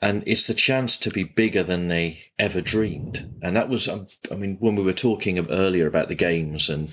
And 0.01 0.24
it's 0.27 0.46
the 0.46 0.54
chance 0.54 0.98
to 0.98 1.10
be 1.10 1.24
bigger 1.24 1.63
than 1.63 1.88
they 1.88 2.20
ever 2.38 2.62
dreamed. 2.62 3.34
And 3.42 3.56
that 3.56 3.70
was, 3.70 3.88
um, 3.88 4.08
I 4.32 4.36
mean, 4.36 4.58
when 4.60 4.75
we 4.75 4.84
were 4.84 4.94
talking 4.94 5.39
earlier 5.50 5.88
about 5.88 6.10
the 6.10 6.15
games 6.15 6.70
and 6.70 6.89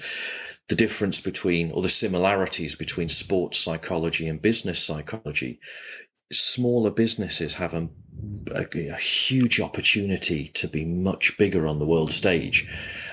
the 0.68 0.76
difference 0.76 1.20
between, 1.20 1.70
or 1.72 1.82
the 1.82 1.88
similarities 1.88 2.74
between 2.76 3.08
sports 3.08 3.58
psychology 3.58 4.28
and 4.28 4.40
business 4.40 4.82
psychology, 4.82 5.58
smaller 6.32 6.90
businesses 6.90 7.54
have 7.54 7.74
a, 7.74 7.88
a, 8.54 8.66
a 8.90 8.96
huge 8.96 9.60
opportunity 9.60 10.48
to 10.48 10.68
be 10.68 10.84
much 10.84 11.36
bigger 11.38 11.66
on 11.66 11.78
the 11.78 11.86
world 11.86 12.12
stage. 12.12 12.66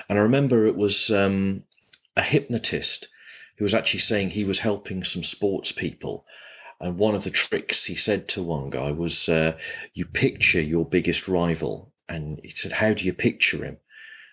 And 0.08 0.18
I 0.18 0.22
remember 0.22 0.66
it 0.66 0.76
was 0.76 1.10
um, 1.10 1.64
a 2.16 2.22
hypnotist 2.22 3.08
who 3.58 3.64
was 3.64 3.74
actually 3.74 4.00
saying 4.00 4.30
he 4.30 4.44
was 4.44 4.60
helping 4.60 5.04
some 5.04 5.22
sports 5.22 5.72
people. 5.72 6.24
And 6.80 6.98
one 6.98 7.14
of 7.14 7.24
the 7.24 7.30
tricks 7.30 7.84
he 7.84 7.94
said 7.94 8.26
to 8.28 8.42
one 8.42 8.70
guy 8.70 8.90
was, 8.90 9.28
uh, 9.28 9.58
"You 9.92 10.06
picture 10.06 10.62
your 10.62 10.86
biggest 10.88 11.28
rival." 11.28 11.92
And 12.08 12.40
he 12.42 12.50
said, 12.50 12.72
"How 12.72 12.94
do 12.94 13.04
you 13.04 13.12
picture 13.12 13.62
him?" 13.62 13.76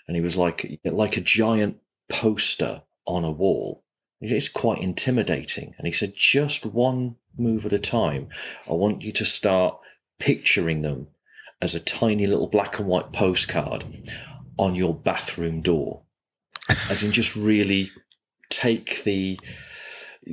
And 0.07 0.15
he 0.15 0.21
was 0.21 0.37
like, 0.37 0.79
"Like 0.85 1.17
a 1.17 1.21
giant 1.21 1.77
poster 2.07 2.83
on 3.05 3.25
a 3.25 3.31
wall." 3.31 3.83
It's 4.19 4.49
quite 4.49 4.79
intimidating. 4.79 5.75
And 5.77 5.85
he 5.85 5.93
said, 5.93 6.13
"Just 6.15 6.65
one 6.65 7.17
move 7.37 7.65
at 7.65 7.73
a 7.73 7.79
time. 7.79 8.29
I 8.69 8.73
want 8.73 9.03
you 9.03 9.11
to 9.11 9.25
start 9.25 9.77
picturing 10.19 10.81
them 10.81 11.07
as 11.61 11.75
a 11.75 11.79
tiny 11.79 12.27
little 12.27 12.47
black 12.47 12.79
and 12.79 12.87
white 12.87 13.11
postcard 13.11 13.83
on 14.57 14.75
your 14.75 14.95
bathroom 14.95 15.61
door. 15.61 16.01
As 16.89 17.03
in, 17.03 17.11
just 17.11 17.35
really 17.35 17.91
take 18.49 19.03
the 19.03 19.39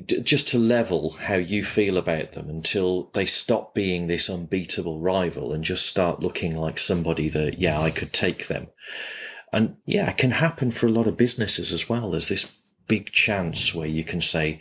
just 0.07 0.49
to 0.49 0.59
level 0.59 1.12
how 1.21 1.37
you 1.37 1.62
feel 1.62 1.97
about 1.97 2.33
them 2.33 2.49
until 2.49 3.11
they 3.14 3.25
stop 3.25 3.75
being 3.75 4.09
this 4.09 4.29
unbeatable 4.29 5.00
rival 5.00 5.53
and 5.53 5.62
just 5.62 5.87
start 5.87 6.19
looking 6.19 6.57
like 6.57 6.79
somebody 6.79 7.29
that, 7.29 7.61
yeah, 7.61 7.81
I 7.81 7.91
could 7.91 8.12
take 8.12 8.49
them. 8.49 8.67
And 9.53 9.76
yeah, 9.87 10.11
it 10.11 10.17
can 10.17 10.33
happen 10.33 10.73
for 10.73 10.88
a 10.88 10.93
lot 10.93 11.07
of 11.07 11.17
businesses 11.17 11.73
as 11.73 11.88
well. 11.88 12.11
There's 12.11 12.29
this 12.29 12.50
big 12.87 13.11
chance 13.12 13.75
where 13.75 13.87
you 13.87 14.05
can 14.05 14.21
say, 14.21 14.61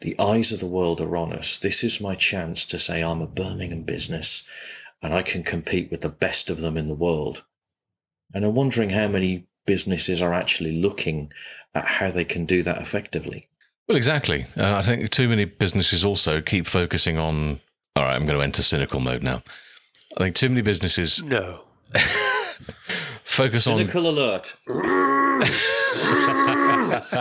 the 0.00 0.18
eyes 0.18 0.52
of 0.52 0.60
the 0.60 0.66
world 0.66 1.00
are 1.00 1.16
on 1.16 1.32
us. 1.32 1.56
This 1.58 1.82
is 1.82 2.00
my 2.00 2.14
chance 2.14 2.66
to 2.66 2.78
say 2.78 3.02
I'm 3.02 3.22
a 3.22 3.26
Birmingham 3.26 3.82
business 3.82 4.46
and 5.02 5.14
I 5.14 5.22
can 5.22 5.42
compete 5.42 5.90
with 5.90 6.02
the 6.02 6.08
best 6.08 6.50
of 6.50 6.58
them 6.58 6.76
in 6.76 6.86
the 6.86 6.94
world. 6.94 7.44
And 8.32 8.44
I'm 8.44 8.54
wondering 8.54 8.90
how 8.90 9.08
many 9.08 9.46
businesses 9.66 10.20
are 10.20 10.34
actually 10.34 10.80
looking 10.80 11.32
at 11.74 11.86
how 11.86 12.10
they 12.10 12.24
can 12.24 12.44
do 12.44 12.62
that 12.62 12.78
effectively. 12.78 13.48
Well, 13.88 13.96
exactly. 13.96 14.46
Uh, 14.56 14.76
I 14.76 14.82
think 14.82 15.10
too 15.10 15.28
many 15.28 15.44
businesses 15.44 16.04
also 16.04 16.40
keep 16.40 16.66
focusing 16.66 17.18
on. 17.18 17.60
All 17.96 18.04
right, 18.04 18.14
I'm 18.14 18.26
going 18.26 18.38
to 18.38 18.42
enter 18.44 18.62
cynical 18.62 19.00
mode 19.00 19.22
now. 19.22 19.42
I 20.16 20.20
think 20.20 20.36
too 20.36 20.48
many 20.48 20.62
businesses 20.62 21.22
No. 21.22 21.62
focus 23.24 23.66
on 23.66 23.78
Cynical 23.78 24.08
alert. 24.08 24.54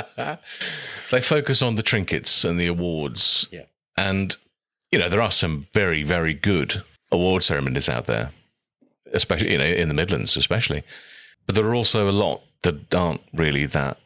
they 1.12 1.22
focus 1.22 1.62
on 1.62 1.76
the 1.76 1.84
trinkets 1.84 2.44
and 2.44 2.60
the 2.60 2.68
awards. 2.68 3.48
Yeah. 3.52 3.66
And, 3.98 4.36
you 4.92 5.00
know, 5.00 5.10
there 5.10 5.22
are 5.22 5.32
some 5.32 5.68
very, 5.74 6.04
very 6.04 6.34
good 6.34 6.84
award 7.12 7.44
ceremonies 7.44 7.90
out 7.90 8.06
there, 8.06 8.32
especially, 9.12 9.52
you 9.52 9.58
know, 9.58 9.66
in 9.66 9.88
the 9.88 9.94
Midlands, 9.94 10.36
especially. 10.36 10.84
But 11.46 11.56
there 11.56 11.66
are 11.66 11.76
also 11.76 12.10
a 12.10 12.12
lot 12.12 12.42
that 12.64 12.94
aren't 12.94 13.22
really 13.34 13.66
that 13.68 13.98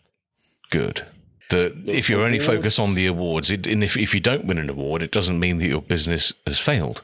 good. 0.70 1.06
That 1.50 1.74
if 1.86 2.10
you 2.10 2.22
only 2.22 2.40
focus 2.40 2.78
on 2.78 2.96
the 2.96 3.08
awards, 3.08 3.50
it, 3.50 3.66
and 3.68 3.84
if, 3.84 3.96
if 3.96 4.14
you 4.14 4.20
don't 4.20 4.46
win 4.46 4.58
an 4.58 4.70
award, 4.70 5.02
it 5.02 5.12
doesn't 5.12 5.40
mean 5.40 5.60
that 5.60 5.68
your 5.68 5.82
business 5.82 6.34
has 6.46 6.60
failed. 6.60 7.04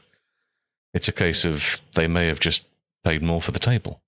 It's 0.92 1.08
a 1.08 1.12
case 1.12 1.44
of 1.46 1.80
they 1.94 2.06
may 2.06 2.26
have 2.26 2.40
just 2.40 2.64
paid 3.04 3.22
more 3.22 3.40
for 3.40 3.52
the 3.52 3.58
table. 3.58 4.02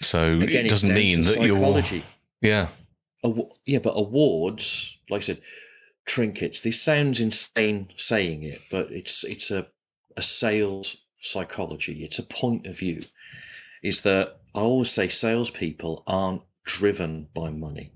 So 0.00 0.38
Again, 0.38 0.66
it 0.66 0.70
doesn't 0.70 0.94
mean 0.94 1.22
that 1.22 1.40
you're. 1.40 1.82
Yeah. 2.40 2.68
Awa- 3.22 3.50
yeah, 3.66 3.80
but 3.80 3.94
awards, 3.96 4.98
like 5.08 5.18
I 5.18 5.24
said, 5.24 5.42
trinkets. 6.06 6.60
This 6.60 6.80
sounds 6.80 7.20
insane 7.20 7.88
saying 7.96 8.42
it, 8.42 8.62
but 8.70 8.90
it's 8.90 9.24
it's 9.24 9.50
a 9.50 9.68
a 10.16 10.22
sales 10.22 11.04
psychology. 11.20 12.04
It's 12.04 12.18
a 12.18 12.24
point 12.24 12.66
of 12.66 12.78
view. 12.78 13.00
Is 13.82 14.02
that 14.02 14.40
I 14.54 14.60
always 14.60 14.90
say 14.90 15.08
salespeople 15.08 16.02
aren't 16.06 16.42
driven 16.64 17.28
by 17.34 17.50
money, 17.50 17.92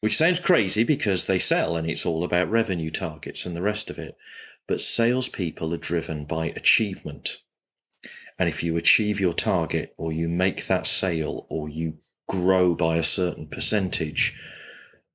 which 0.00 0.16
sounds 0.16 0.40
crazy 0.40 0.84
because 0.84 1.24
they 1.24 1.38
sell 1.38 1.76
and 1.76 1.88
it's 1.88 2.04
all 2.04 2.24
about 2.24 2.50
revenue 2.50 2.90
targets 2.90 3.46
and 3.46 3.54
the 3.54 3.62
rest 3.62 3.90
of 3.90 3.98
it. 3.98 4.16
But 4.66 4.80
salespeople 4.80 5.72
are 5.72 5.78
driven 5.78 6.24
by 6.24 6.46
achievement. 6.46 7.38
And 8.38 8.48
if 8.48 8.62
you 8.62 8.76
achieve 8.76 9.20
your 9.20 9.32
target 9.32 9.94
or 9.96 10.12
you 10.12 10.28
make 10.28 10.66
that 10.66 10.86
sale 10.86 11.46
or 11.48 11.68
you 11.68 11.98
grow 12.28 12.74
by 12.74 12.96
a 12.96 13.02
certain 13.02 13.46
percentage, 13.46 14.38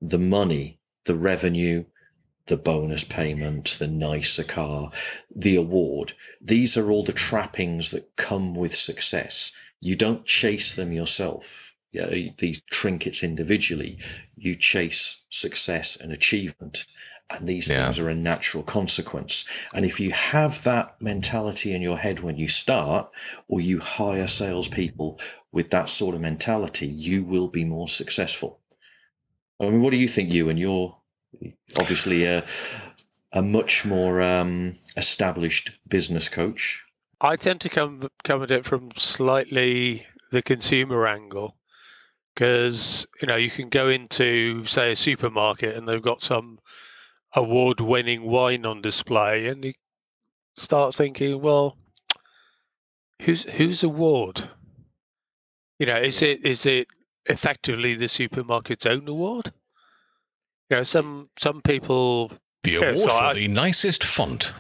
the 0.01 0.20
money, 0.20 0.80
the 1.06 1.15
revenue, 1.15 1.86
the 2.48 2.58
bonus 2.58 3.03
payment, 3.03 3.77
the 3.80 3.88
nicer 3.88 4.44
car, 4.44 4.91
the 5.34 5.56
award, 5.56 6.13
these 6.41 6.75
are 6.75 6.91
all 6.91 7.03
the 7.03 7.13
trappings 7.13 7.91
that 7.91 8.15
come 8.15 8.53
with 8.53 8.75
success. 8.75 9.51
You 9.80 9.96
don't 9.96 10.25
chase 10.25 10.74
them 10.74 10.91
yourself. 10.91 11.75
Yeah, 11.91 12.10
these 12.38 12.62
trinkets 12.72 13.24
individually, 13.24 13.98
you 14.36 14.56
chase 14.56 15.25
success 15.30 15.98
and 15.98 16.12
achievement. 16.12 16.86
And 17.34 17.48
these 17.48 17.70
Yeah. 17.70 17.86
things 17.86 18.00
are 18.00 18.10
a 18.10 18.16
natural 18.16 18.64
consequence. 18.64 19.46
And 19.74 19.86
if 19.86 20.00
you 20.00 20.12
have 20.12 20.64
that 20.64 21.02
mentality 21.02 21.74
in 21.74 21.82
your 21.82 21.98
head 21.98 22.20
when 22.20 22.38
you 22.38 22.48
start, 22.48 23.10
or 23.48 23.62
you 23.62 23.80
hire 23.80 24.28
salespeople 24.28 25.20
with 25.52 25.70
that 25.72 25.90
sort 25.90 26.16
of 26.16 26.22
mentality, 26.22 26.88
you 26.88 27.24
will 27.24 27.48
be 27.48 27.66
more 27.66 27.88
successful. 27.88 28.60
I 29.60 29.66
mean, 29.70 29.82
what 29.82 29.92
do 29.92 29.98
you 29.98 30.08
think, 30.08 30.34
you 30.34 30.50
and 30.50 30.58
you're 30.60 30.98
obviously 31.78 32.26
a, 32.26 32.44
a 33.32 33.42
much 33.42 33.86
more 33.86 34.22
um, 34.22 34.76
established 34.98 35.78
business 35.88 36.28
coach. 36.30 36.84
I 37.20 37.36
tend 37.36 37.62
to 37.62 37.70
come 37.70 38.10
come 38.24 38.42
at 38.44 38.52
it 38.52 38.66
from 38.66 38.90
slightly 38.96 40.08
the 40.32 40.42
consumer 40.42 41.08
angle 41.08 41.58
because 42.34 43.06
you 43.22 43.28
know 43.28 43.36
you 43.36 43.50
can 43.52 43.70
go 43.70 43.88
into 43.88 44.66
say 44.66 44.92
a 44.92 44.96
supermarket 44.96 45.76
and 45.76 45.88
they've 45.88 46.02
got 46.02 46.24
some 46.24 46.60
award-winning 47.36 48.24
wine 48.24 48.66
on 48.66 48.82
display 48.82 49.48
and 49.48 49.64
you 49.66 49.74
start 50.56 50.94
thinking 50.94 51.42
well 51.42 51.78
who's 53.22 53.44
whose 53.44 53.84
award? 53.84 54.50
You 55.80 55.86
know 55.88 55.98
is 55.98 56.22
it 56.22 56.46
is 56.46 56.66
it 56.66 56.88
effectively 57.28 57.96
the 57.96 58.06
supermarket's 58.06 58.86
own 58.86 59.08
award? 59.08 59.54
You 60.70 60.78
know 60.78 60.84
some 60.84 61.30
some 61.40 61.62
people 61.62 62.32
The 62.64 62.76
award 62.76 62.98
so 63.00 63.08
for 63.10 63.24
I- 63.24 63.34
the 63.34 63.48
nicest 63.48 64.04
font. 64.04 64.54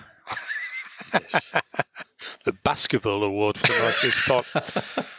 the 1.11 2.53
basketball 2.63 3.23
award 3.23 3.57
for 3.57 3.67
the 3.67 3.73
nicest 3.79 4.17
font. 4.19 5.05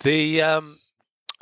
The 0.00 0.42
um 0.42 0.78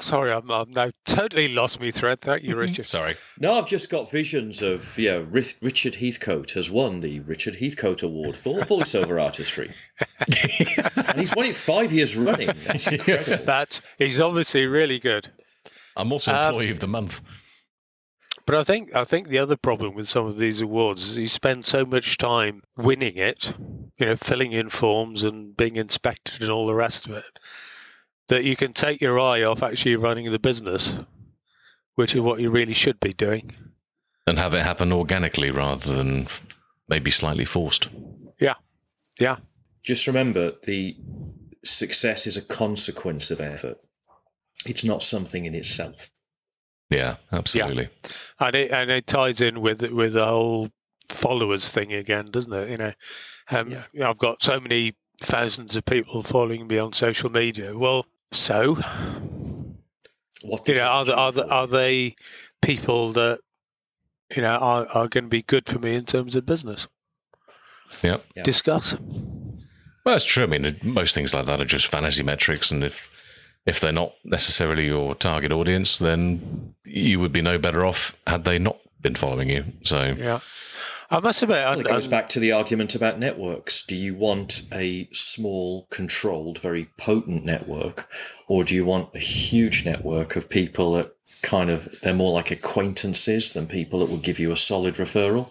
sorry 0.00 0.32
I'm, 0.32 0.50
I'm 0.50 0.70
now 0.70 0.90
totally 1.04 1.48
lost 1.48 1.80
me 1.80 1.90
thread 1.90 2.20
thank 2.20 2.42
you 2.42 2.56
richard 2.56 2.84
Sorry. 2.84 3.14
No, 3.38 3.58
I've 3.58 3.66
just 3.66 3.90
got 3.90 4.10
visions 4.10 4.60
of 4.62 4.98
yeah. 4.98 5.22
Ri- 5.30 5.54
Richard 5.62 5.96
Heathcote 5.96 6.52
has 6.52 6.70
won 6.70 7.00
the 7.00 7.20
Richard 7.20 7.56
Heathcote 7.56 8.02
Award 8.02 8.36
for 8.36 8.60
voiceover 8.62 9.22
artistry, 9.22 9.72
and 11.08 11.18
he's 11.18 11.34
won 11.34 11.46
it 11.46 11.54
five 11.54 11.92
years 11.92 12.16
running. 12.16 12.50
That's 12.66 12.86
incredible. 12.88 13.44
that 13.44 13.80
he's 13.98 14.20
obviously 14.20 14.66
really 14.66 14.98
good 14.98 15.30
I'm 15.96 16.12
also 16.12 16.32
Um, 16.32 16.44
employee 16.46 16.70
of 16.70 16.80
the 16.80 16.88
month. 16.88 17.20
But 18.46 18.56
I 18.56 18.62
think 18.64 18.94
I 18.94 19.04
think 19.04 19.28
the 19.28 19.38
other 19.38 19.56
problem 19.56 19.94
with 19.94 20.08
some 20.08 20.26
of 20.26 20.36
these 20.36 20.60
awards 20.60 21.10
is 21.10 21.16
you 21.16 21.28
spend 21.28 21.64
so 21.64 21.84
much 21.86 22.18
time 22.18 22.62
winning 22.76 23.16
it, 23.16 23.54
you 23.96 24.06
know, 24.06 24.16
filling 24.16 24.52
in 24.52 24.68
forms 24.68 25.24
and 25.24 25.56
being 25.56 25.76
inspected 25.76 26.42
and 26.42 26.50
all 26.50 26.66
the 26.66 26.74
rest 26.74 27.06
of 27.06 27.12
it, 27.12 27.38
that 28.28 28.44
you 28.44 28.56
can 28.56 28.72
take 28.72 29.00
your 29.00 29.18
eye 29.20 29.42
off 29.42 29.62
actually 29.62 29.96
running 29.96 30.30
the 30.32 30.38
business, 30.38 30.94
which 31.94 32.14
is 32.14 32.20
what 32.20 32.40
you 32.40 32.50
really 32.50 32.72
should 32.74 32.98
be 33.00 33.12
doing. 33.12 33.54
And 34.26 34.38
have 34.38 34.54
it 34.54 34.62
happen 34.62 34.92
organically 34.92 35.50
rather 35.50 35.92
than 35.92 36.28
maybe 36.88 37.10
slightly 37.10 37.44
forced. 37.44 37.88
Yeah, 38.40 38.54
Yeah. 39.20 39.36
Just 39.82 40.06
remember, 40.06 40.52
the 40.62 40.96
success 41.62 42.26
is 42.26 42.38
a 42.38 42.42
consequence 42.42 43.30
of 43.30 43.38
effort. 43.40 43.76
It's 44.66 44.82
not 44.82 45.02
something 45.02 45.44
in 45.44 45.54
itself. 45.54 46.08
Yeah, 46.90 47.16
absolutely. 47.30 47.88
Yeah. 48.02 48.10
and 48.46 48.54
it 48.54 48.70
and 48.70 48.90
it 48.90 49.06
ties 49.06 49.40
in 49.42 49.60
with 49.60 49.82
with 49.90 50.14
the 50.14 50.24
whole 50.24 50.70
followers 51.10 51.68
thing 51.68 51.92
again, 51.92 52.30
doesn't 52.30 52.52
it? 52.52 52.70
You 52.70 52.76
know, 52.78 52.92
um, 53.50 53.70
Yeah. 53.70 53.84
you 53.92 54.00
know, 54.00 54.08
I've 54.10 54.18
got 54.18 54.42
so 54.42 54.58
many 54.58 54.94
thousands 55.20 55.76
of 55.76 55.84
people 55.84 56.22
following 56.22 56.66
me 56.66 56.78
on 56.78 56.94
social 56.94 57.28
media. 57.30 57.76
Well, 57.76 58.06
so 58.34 58.74
What 60.42 60.68
you 60.68 60.74
know, 60.74 60.82
are, 60.82 61.04
the, 61.04 61.16
are, 61.16 61.32
the, 61.32 61.48
are 61.48 61.66
they 61.66 62.16
people 62.62 63.12
that 63.12 63.40
you 64.34 64.42
know 64.42 64.56
are, 64.56 64.86
are 64.88 65.08
going 65.08 65.24
to 65.24 65.30
be 65.30 65.42
good 65.42 65.66
for 65.68 65.78
me 65.78 65.94
in 65.94 66.04
terms 66.04 66.36
of 66.36 66.46
business? 66.46 66.86
Yep. 68.02 68.24
Yeah. 68.36 68.42
Discuss. 68.42 68.94
Well, 70.04 70.14
that's 70.14 70.24
true. 70.24 70.44
I 70.44 70.46
mean, 70.46 70.76
most 70.82 71.14
things 71.14 71.32
like 71.32 71.46
that 71.46 71.60
are 71.60 71.64
just 71.64 71.90
vanity 71.90 72.22
metrics, 72.22 72.70
and 72.70 72.84
if 72.84 73.08
if 73.66 73.80
they're 73.80 73.92
not 73.92 74.12
necessarily 74.24 74.86
your 74.86 75.14
target 75.14 75.52
audience, 75.52 75.98
then 75.98 76.74
you 76.84 77.18
would 77.20 77.32
be 77.32 77.40
no 77.40 77.58
better 77.58 77.84
off 77.84 78.14
had 78.26 78.44
they 78.44 78.58
not 78.58 78.78
been 79.00 79.14
following 79.14 79.48
you. 79.48 79.64
So 79.82 80.14
Yeah, 80.18 80.40
I 81.10 81.20
must 81.20 81.42
admit, 81.42 81.58
Well, 81.58 81.80
it 81.80 81.86
goes 81.86 82.08
back 82.08 82.28
to 82.30 82.40
the 82.40 82.52
argument 82.52 82.94
about 82.94 83.18
networks. 83.18 83.84
Do 83.84 83.94
you 83.96 84.14
want 84.14 84.62
a 84.72 85.08
small, 85.12 85.86
controlled, 85.90 86.58
very 86.58 86.88
potent 86.98 87.44
network, 87.44 88.08
or 88.48 88.64
do 88.64 88.74
you 88.74 88.84
want 88.84 89.10
a 89.14 89.18
huge 89.18 89.84
network 89.84 90.36
of 90.36 90.48
people 90.50 90.92
that 90.94 91.12
kind 91.42 91.68
of 91.70 92.00
they're 92.00 92.14
more 92.14 92.32
like 92.32 92.50
acquaintances 92.50 93.52
than 93.52 93.66
people 93.66 93.98
that 94.00 94.10
will 94.10 94.18
give 94.18 94.38
you 94.38 94.50
a 94.52 94.56
solid 94.56 94.94
referral? 94.94 95.50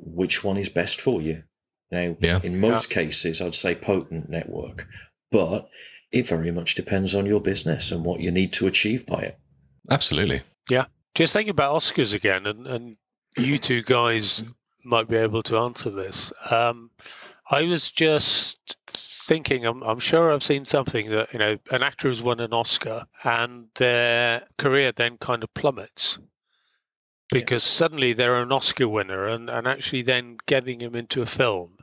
which 0.00 0.44
one 0.44 0.56
is 0.56 0.68
best 0.68 1.00
for 1.00 1.20
you. 1.20 1.42
Now, 1.90 2.16
Yeah. 2.20 2.38
in 2.44 2.60
most 2.60 2.88
cases, 2.88 3.40
I'd 3.40 3.56
say 3.56 3.74
potent 3.74 4.28
network, 4.28 4.86
but 5.32 5.68
it 6.12 6.26
very 6.28 6.52
much 6.52 6.76
depends 6.76 7.16
on 7.16 7.26
your 7.26 7.40
business 7.40 7.90
and 7.90 8.04
what 8.04 8.20
you 8.20 8.30
need 8.30 8.52
to 8.54 8.68
achieve 8.68 9.04
by 9.06 9.20
it. 9.22 9.38
Absolutely. 9.90 10.42
Yeah. 10.70 10.84
Just 11.16 11.32
thinking 11.32 11.50
about 11.50 11.74
Oscars 11.74 12.14
again, 12.14 12.46
and, 12.46 12.66
and 12.66 12.96
you 13.36 13.58
two 13.58 13.82
guys 13.82 14.44
might 14.88 15.08
be 15.08 15.16
able 15.16 15.42
to 15.44 15.58
answer 15.58 15.90
this. 15.90 16.32
Um, 16.50 16.90
I 17.50 17.62
was 17.62 17.90
just 17.90 18.76
thinking, 18.86 19.64
I'm, 19.64 19.82
I'm 19.82 19.98
sure 19.98 20.32
I've 20.32 20.42
seen 20.42 20.64
something 20.64 21.10
that, 21.10 21.32
you 21.32 21.38
know, 21.38 21.58
an 21.70 21.82
actor 21.82 22.08
has 22.08 22.22
won 22.22 22.40
an 22.40 22.52
Oscar 22.52 23.04
and 23.24 23.66
their 23.76 24.44
career 24.56 24.90
then 24.90 25.18
kind 25.18 25.44
of 25.44 25.52
plummets 25.54 26.18
because 27.30 27.62
suddenly 27.62 28.14
they're 28.14 28.40
an 28.40 28.52
Oscar 28.52 28.88
winner 28.88 29.26
and, 29.26 29.50
and 29.50 29.66
actually 29.66 30.02
then 30.02 30.38
getting 30.46 30.78
them 30.78 30.94
into 30.94 31.20
a 31.20 31.26
film 31.26 31.76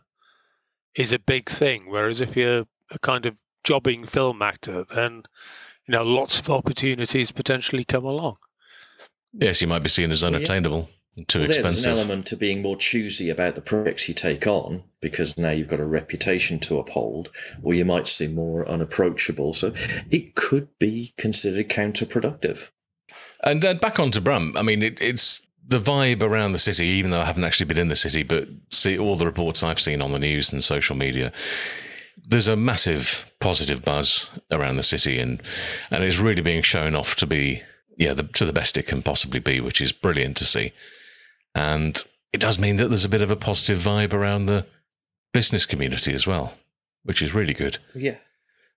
is 0.96 1.14
a 1.14 1.20
big 1.20 1.50
thing. 1.50 1.86
Whereas 1.88 2.20
if 2.20 2.36
you're 2.36 2.66
a 2.92 3.00
kind 3.00 3.28
of 3.28 3.36
jobbing 3.64 4.08
film 4.08 4.42
actor, 4.42 4.84
then, 4.84 5.24
you 5.88 5.92
know, 5.92 6.04
lots 6.04 6.40
of 6.40 6.50
opportunities 6.50 7.32
potentially 7.32 7.84
come 7.84 8.06
along. 8.06 8.38
Yes, 9.34 9.62
you 9.62 9.68
might 9.68 9.84
be 9.84 9.90
seen 9.90 10.10
as 10.10 10.24
unattainable. 10.24 10.90
yeah. 10.90 10.96
Too 11.28 11.40
Well, 11.40 11.48
there's 11.48 11.86
an 11.86 11.92
element 11.92 12.26
to 12.28 12.38
being 12.38 12.62
more 12.62 12.76
choosy 12.76 13.30
about 13.30 13.56
the 13.56 13.62
projects 13.62 14.08
you 14.08 14.14
take 14.14 14.46
on 14.46 14.84
because 15.00 15.38
now 15.38 15.52
you've 15.52 15.70
got 15.70 15.80
a 15.80 15.86
reputation 15.86 16.60
to 16.60 16.78
uphold, 16.78 17.32
or 17.64 17.74
you 17.74 17.86
might 17.86 18.08
seem 18.08 18.36
more 18.36 18.68
unapproachable. 18.68 19.54
So 19.54 19.74
it 20.10 20.36
could 20.36 20.68
be 20.80 21.14
considered 21.18 21.70
counterproductive. 21.70 22.72
And 23.44 23.64
uh, 23.64 23.76
back 23.76 24.00
onto 24.00 24.20
Brum. 24.20 24.56
I 24.58 24.62
mean, 24.62 24.84
it, 24.84 25.00
it's 25.00 25.46
the 25.68 25.80
vibe 25.80 26.22
around 26.22 26.52
the 26.52 26.60
city, 26.60 26.86
even 26.86 27.12
though 27.12 27.22
I 27.22 27.26
haven't 27.26 27.44
actually 27.44 27.68
been 27.68 27.78
in 27.78 27.88
the 27.88 27.96
city, 27.96 28.24
but 28.24 28.48
see 28.72 28.98
all 28.98 29.16
the 29.16 29.26
reports 29.26 29.64
I've 29.64 29.80
seen 29.80 30.02
on 30.02 30.12
the 30.12 30.20
news 30.20 30.52
and 30.52 30.64
social 30.64 30.96
media. 30.96 31.32
There's 32.28 32.48
a 32.48 32.56
massive 32.56 33.32
positive 33.40 33.84
buzz 33.84 34.30
around 34.52 34.78
the 34.78 34.84
city, 34.84 35.20
and 35.20 35.42
and 35.92 36.04
it's 36.04 36.20
really 36.20 36.42
being 36.42 36.62
shown 36.62 36.96
off 36.96 37.16
to 37.18 37.28
be 37.28 37.62
yeah 37.98 38.14
the, 38.14 38.24
to 38.24 38.46
the 38.46 38.54
best 38.54 38.78
it 38.78 38.88
can 38.88 39.02
possibly 39.02 39.40
be, 39.40 39.60
which 39.60 39.82
is 39.82 39.92
brilliant 39.92 40.38
to 40.38 40.46
see. 40.46 40.74
And 41.56 42.04
it 42.34 42.42
does 42.42 42.60
mean 42.60 42.78
that 42.78 42.90
there's 42.90 43.06
a 43.06 43.10
bit 43.10 43.22
of 43.22 43.32
a 43.32 43.36
positive 43.36 43.80
vibe 43.80 44.14
around 44.14 44.46
the 44.46 44.68
business 45.34 45.66
community 45.66 46.14
as 46.14 46.28
well, 46.28 46.56
which 47.04 47.22
is 47.22 47.34
really 47.34 47.54
good. 47.54 47.78
Yeah. 47.96 48.18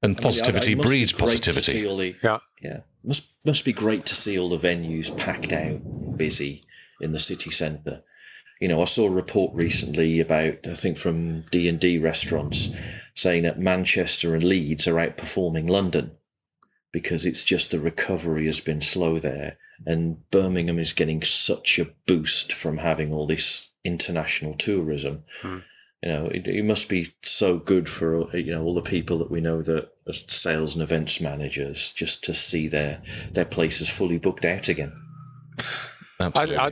And 0.00 0.12
I 0.12 0.14
mean, 0.14 0.22
positivity 0.22 0.72
it 0.72 0.76
must 0.76 0.86
be 0.88 0.90
breeds 0.92 1.12
great 1.12 1.20
positivity. 1.42 1.82
the- 1.82 2.14
Yeah. 2.22 2.38
Yeah, 2.62 2.80
must 3.04 3.24
must 3.44 3.64
be 3.64 3.72
great 3.72 4.04
to 4.06 4.14
see 4.16 4.38
all 4.38 4.48
the 4.48 4.56
venues 4.68 5.16
packed 5.16 5.52
out, 5.52 6.16
busy 6.16 6.64
in 7.00 7.12
the 7.12 7.18
city 7.18 7.50
centre. 7.50 8.02
You 8.60 8.66
know, 8.68 8.80
I 8.82 8.84
saw 8.86 9.06
a 9.06 9.10
report 9.10 9.54
recently 9.54 10.18
about 10.20 10.66
I 10.66 10.74
think 10.74 10.98
from 10.98 11.42
D 11.42 11.68
and 11.68 11.78
D 11.78 11.98
restaurants 11.98 12.70
saying 13.14 13.42
that 13.44 13.58
Manchester 13.60 14.34
and 14.34 14.42
Leeds 14.42 14.86
are 14.88 14.94
outperforming 14.94 15.68
London 15.70 16.12
because 16.92 17.24
it's 17.26 17.44
just 17.44 17.70
the 17.70 17.78
recovery 17.80 18.46
has 18.46 18.60
been 18.60 18.80
slow 18.80 19.18
there, 19.20 19.56
and 19.86 20.28
Birmingham 20.30 20.78
is 20.78 20.92
getting 20.92 21.22
such 21.22 21.78
a 21.78 21.90
boost 22.06 22.52
from 22.52 22.78
having 22.78 23.12
all 23.12 23.26
this 23.26 23.70
international 23.84 24.54
tourism. 24.54 25.24
Hmm. 25.42 25.58
You 26.02 26.08
know, 26.10 26.26
it, 26.26 26.46
it 26.46 26.64
must 26.64 26.88
be 26.88 27.08
so 27.22 27.58
good 27.58 27.88
for 27.88 28.36
you 28.36 28.52
know 28.52 28.62
all 28.62 28.74
the 28.74 28.82
people 28.82 29.18
that 29.18 29.30
we 29.30 29.40
know 29.40 29.62
that 29.62 29.90
are 30.06 30.12
sales 30.12 30.74
and 30.74 30.82
events 30.82 31.20
managers 31.20 31.90
just 31.92 32.22
to 32.24 32.34
see 32.34 32.68
their 32.68 33.02
their 33.32 33.44
places 33.44 33.90
fully 33.90 34.18
booked 34.18 34.44
out 34.44 34.68
again. 34.68 34.94
Absolutely. 36.20 36.56
I, 36.56 36.70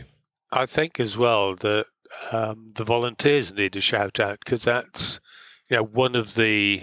I 0.53 0.67
think 0.67 1.01
as 1.01 1.17
well 1.17 1.57
that 1.57 1.87
um, 2.31 2.73
the 2.75 2.85
volunteers 2.85 3.53
need 3.53 3.75
a 3.75 3.81
shout 3.81 4.21
out 4.21 4.39
because 4.45 4.63
that's 4.63 5.19
you 5.71 5.77
know 5.77 5.83
one 5.83 6.15
of 6.15 6.37
the 6.37 6.83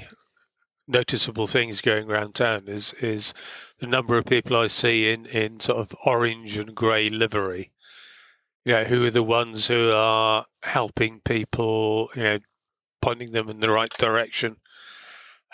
noticeable 0.88 1.48
things 1.48 1.82
going 1.82 2.10
around 2.10 2.36
town 2.36 2.64
is 2.68 2.94
is 2.94 3.34
the 3.80 3.88
number 3.88 4.18
of 4.18 4.26
people 4.26 4.56
I 4.58 4.68
see 4.68 5.12
in 5.12 5.26
in 5.28 5.60
sort 5.60 5.80
of 5.80 5.96
orange 6.06 6.58
and 6.58 6.76
grey 6.76 7.10
livery. 7.10 7.72
You 8.66 8.74
know, 8.74 8.84
who 8.86 9.06
are 9.06 9.12
the 9.12 9.24
ones 9.24 9.68
who 9.68 9.92
are 9.92 10.46
helping 10.64 11.20
people, 11.20 12.10
you 12.16 12.24
know, 12.24 12.38
pointing 13.02 13.32
them 13.32 13.50
in 13.50 13.60
the 13.60 13.70
right 13.70 13.90
direction, 13.98 14.58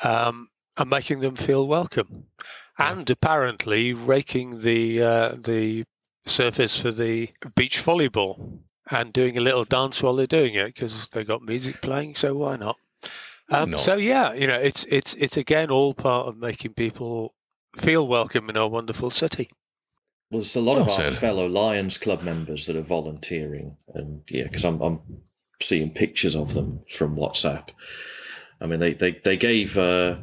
um, 0.03 0.49
and 0.77 0.89
making 0.89 1.19
them 1.21 1.35
feel 1.35 1.67
welcome, 1.67 2.27
Yeah. 2.79 2.91
and 2.91 3.09
apparently 3.09 3.93
raking 3.93 4.59
the 4.61 5.01
uh, 5.01 5.29
the 5.39 5.85
surface 6.25 6.77
for 6.79 6.91
the 6.91 7.29
beach 7.55 7.83
volleyball 7.83 8.59
and 8.91 9.11
doing 9.13 9.37
a 9.37 9.41
little 9.41 9.63
dance 9.65 10.01
while 10.03 10.15
they're 10.15 10.27
doing 10.27 10.53
it 10.53 10.75
because 10.75 11.07
they 11.07 11.23
got 11.23 11.41
music 11.41 11.81
playing. 11.81 12.15
So 12.15 12.35
why 12.35 12.55
not? 12.57 12.77
Why 13.49 13.59
Um, 13.59 13.71
not? 13.71 13.81
So 13.81 13.95
yeah, 13.97 14.33
you 14.33 14.47
know, 14.47 14.57
it's 14.57 14.85
it's 14.89 15.13
it's 15.15 15.37
again 15.37 15.69
all 15.69 15.93
part 15.93 16.27
of 16.27 16.37
making 16.37 16.73
people 16.73 17.33
feel 17.77 18.07
welcome 18.07 18.49
in 18.49 18.57
our 18.57 18.67
wonderful 18.67 19.11
city. 19.11 19.49
Well, 20.31 20.39
there's 20.39 20.55
a 20.55 20.61
lot 20.61 20.73
Well 20.73 20.83
of 20.83 20.89
our 20.89 20.95
said. 20.95 21.15
fellow 21.15 21.47
Lions 21.47 21.97
Club 21.97 22.21
members 22.21 22.65
that 22.67 22.75
are 22.75 22.81
volunteering, 22.81 23.77
and 23.93 24.21
yeah, 24.29 24.43
because 24.43 24.63
I'm 24.65 24.79
I'm 24.81 24.99
seeing 25.61 25.91
pictures 25.91 26.35
of 26.35 26.53
them 26.53 26.81
from 26.89 27.15
WhatsApp. 27.17 27.69
I 28.61 28.65
mean, 28.67 28.79
they 28.79 28.93
they 28.93 29.11
they 29.13 29.37
gave 29.37 29.77
uh, 29.77 30.17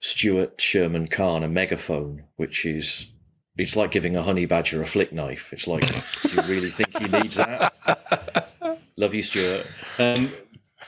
Stuart 0.00 0.60
Sherman 0.60 1.08
Khan 1.08 1.42
a 1.42 1.48
megaphone, 1.48 2.24
which 2.36 2.64
is 2.64 3.12
it's 3.56 3.76
like 3.76 3.90
giving 3.90 4.16
a 4.16 4.22
honey 4.22 4.46
badger 4.46 4.80
a 4.80 4.86
flick 4.86 5.12
knife. 5.12 5.52
It's 5.52 5.66
like, 5.66 5.82
do 6.22 6.28
you 6.36 6.42
really 6.42 6.70
think 6.70 6.96
he 6.98 7.08
needs 7.08 7.36
that? 7.36 7.72
Love 8.96 9.14
you, 9.14 9.22
Stuart. 9.22 9.66
Um, 9.98 10.30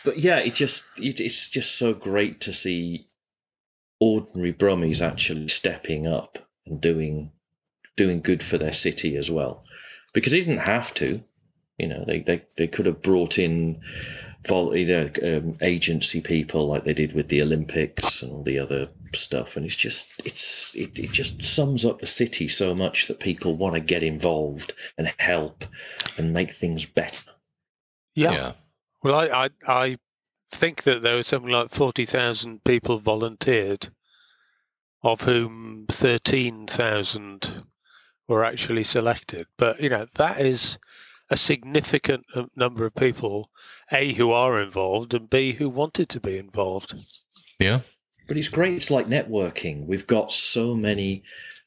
but 0.04 0.18
yeah, 0.18 0.38
it 0.38 0.54
just 0.54 0.84
it, 0.98 1.20
it's 1.20 1.48
just 1.48 1.76
so 1.76 1.94
great 1.94 2.40
to 2.42 2.52
see 2.52 3.06
ordinary 4.00 4.52
Brummies 4.52 5.00
actually 5.00 5.48
stepping 5.48 6.06
up 6.06 6.38
and 6.66 6.80
doing 6.80 7.32
doing 7.96 8.20
good 8.20 8.42
for 8.42 8.58
their 8.58 8.72
city 8.72 9.16
as 9.16 9.30
well, 9.30 9.64
because 10.12 10.32
they 10.32 10.40
didn't 10.40 10.58
have 10.58 10.92
to. 10.94 11.22
You 11.78 11.88
know, 11.88 12.04
they 12.06 12.20
they, 12.20 12.42
they 12.56 12.68
could 12.68 12.86
have 12.86 13.02
brought 13.02 13.38
in 13.38 13.80
vol- 14.46 14.76
you 14.76 14.86
know, 14.86 15.10
um, 15.38 15.52
agency 15.60 16.20
people 16.20 16.68
like 16.68 16.84
they 16.84 16.94
did 16.94 17.14
with 17.14 17.28
the 17.28 17.42
Olympics 17.42 18.22
and 18.22 18.30
all 18.30 18.44
the 18.44 18.58
other 18.58 18.90
stuff, 19.12 19.56
and 19.56 19.66
it's 19.66 19.74
just 19.74 20.08
it's 20.24 20.74
it, 20.76 20.96
it 20.98 21.10
just 21.10 21.42
sums 21.42 21.84
up 21.84 21.98
the 21.98 22.06
city 22.06 22.46
so 22.46 22.74
much 22.74 23.08
that 23.08 23.18
people 23.18 23.56
want 23.56 23.74
to 23.74 23.80
get 23.80 24.02
involved 24.04 24.72
and 24.96 25.12
help 25.18 25.64
and 26.16 26.32
make 26.32 26.52
things 26.52 26.86
better. 26.86 27.32
Yeah. 28.14 28.32
yeah. 28.32 28.52
Well, 29.04 29.14
I, 29.14 29.44
I 29.44 29.50
I 29.68 29.98
think 30.50 30.84
that 30.84 31.02
there 31.02 31.16
was 31.16 31.28
something 31.28 31.52
like 31.52 31.70
forty 31.70 32.06
thousand 32.06 32.64
people 32.64 32.98
volunteered, 32.98 33.90
of 35.02 35.20
whom 35.20 35.84
thirteen 35.90 36.66
thousand 36.66 37.66
were 38.26 38.44
actually 38.44 38.84
selected. 38.84 39.46
But 39.58 39.80
you 39.80 39.90
know 39.90 40.06
that 40.14 40.40
is 40.40 40.78
a 41.30 41.36
significant 41.36 42.24
uh, 42.34 42.46
number 42.56 42.86
of 42.86 42.94
people, 42.94 43.50
a 43.92 44.14
who 44.14 44.30
are 44.30 44.58
involved 44.60 45.12
and 45.12 45.28
b 45.28 45.52
who 45.52 45.68
wanted 45.68 46.08
to 46.08 46.20
be 46.20 46.38
involved. 46.38 46.94
Yeah. 47.60 47.80
But 48.26 48.38
it's 48.38 48.48
great. 48.48 48.74
It's 48.74 48.90
like 48.90 49.06
networking. 49.06 49.86
We've 49.86 50.06
got 50.06 50.32
so 50.32 50.74
many 50.74 51.24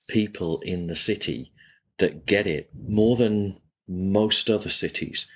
people 0.09 0.59
in 0.61 0.87
the 0.87 0.95
city 0.95 1.51
that 1.99 2.25
get 2.25 2.47
it 2.47 2.71
more 2.75 3.15
than 3.15 3.61
most 3.87 4.49
other 4.49 4.69
cities, 4.69 5.27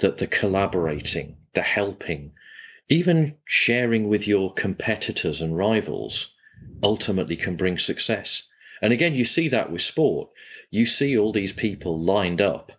that 0.00 0.16
they're 0.16 0.26
collaborating, 0.28 1.36
they're 1.54 1.64
helping, 1.64 2.32
even 2.88 3.36
sharing 3.44 4.08
with 4.08 4.26
your 4.26 4.52
competitors 4.52 5.40
and 5.40 5.56
rivals 5.56 6.34
ultimately 6.82 7.36
can 7.36 7.56
bring 7.56 7.78
success. 7.78 8.44
And 8.82 8.92
again, 8.92 9.14
you 9.14 9.24
see 9.24 9.48
that 9.48 9.70
with 9.70 9.82
sport. 9.82 10.30
You 10.70 10.86
see 10.86 11.16
all 11.16 11.32
these 11.32 11.52
people 11.52 11.98
lined 11.98 12.40
up, 12.40 12.72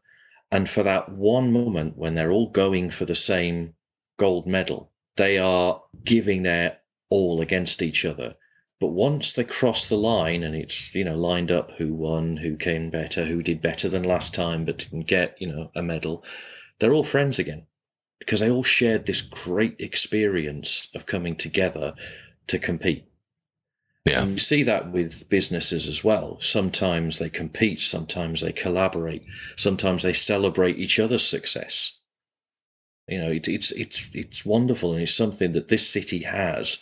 and 0.51 0.69
for 0.69 0.84
that 0.84 1.10
one 1.10 1.51
moment 1.51 1.97
when 1.97 2.13
they're 2.13 2.31
all 2.31 2.49
going 2.49 2.89
for 2.89 3.05
the 3.05 3.15
same 3.15 3.75
gold 4.17 4.45
medal, 4.47 4.91
they 5.15 5.38
are 5.38 5.84
giving 6.03 6.43
their 6.43 6.79
all 7.10 7.41
against 7.41 7.81
each 7.81 8.03
other. 8.03 8.36
But 8.79 8.93
once 8.93 9.34
they 9.34 9.43
cross 9.43 9.88
the 9.88 9.95
line 9.95 10.43
and 10.43 10.55
it's, 10.55 10.95
you 10.95 11.03
know, 11.03 11.15
lined 11.15 11.51
up 11.51 11.71
who 11.77 11.93
won, 11.93 12.38
who 12.38 12.57
came 12.57 12.89
better, 12.89 13.25
who 13.25 13.43
did 13.43 13.62
better 13.62 13.88
than 13.88 14.01
last 14.01 14.34
time 14.34 14.65
but 14.65 14.79
didn't 14.79 15.07
get, 15.07 15.39
you 15.39 15.47
know, 15.47 15.71
a 15.75 15.84
medal, 15.84 16.23
they're 16.79 16.93
all 16.93 17.03
friends 17.03 17.38
again 17.38 17.67
because 18.21 18.39
they 18.39 18.51
all 18.51 18.63
shared 18.63 19.07
this 19.07 19.21
great 19.21 19.75
experience 19.79 20.88
of 20.93 21.07
coming 21.07 21.36
together 21.36 21.95
to 22.45 22.60
compete. 22.60 23.07
Yeah. 24.05 24.21
And 24.21 24.34
you 24.34 24.38
see 24.38 24.62
that 24.63 24.91
with 24.91 25.27
businesses 25.27 25.88
as 25.88 26.03
well. 26.03 26.39
Sometimes 26.39 27.17
they 27.17 27.29
compete, 27.29 27.79
sometimes 27.79 28.41
they 28.41 28.51
collaborate, 28.51 29.23
sometimes 29.57 30.03
they 30.03 30.13
celebrate 30.13 30.77
each 30.77 30.99
other's 30.99 31.27
success. 31.27 31.97
You 33.07 33.17
know, 33.17 33.31
it, 33.31 33.47
it's 33.47 33.71
it's 33.71 34.10
it's 34.13 34.45
wonderful, 34.45 34.93
and 34.93 35.01
it's 35.01 35.13
something 35.13 35.51
that 35.51 35.67
this 35.67 35.88
city 35.89 36.19
has 36.19 36.77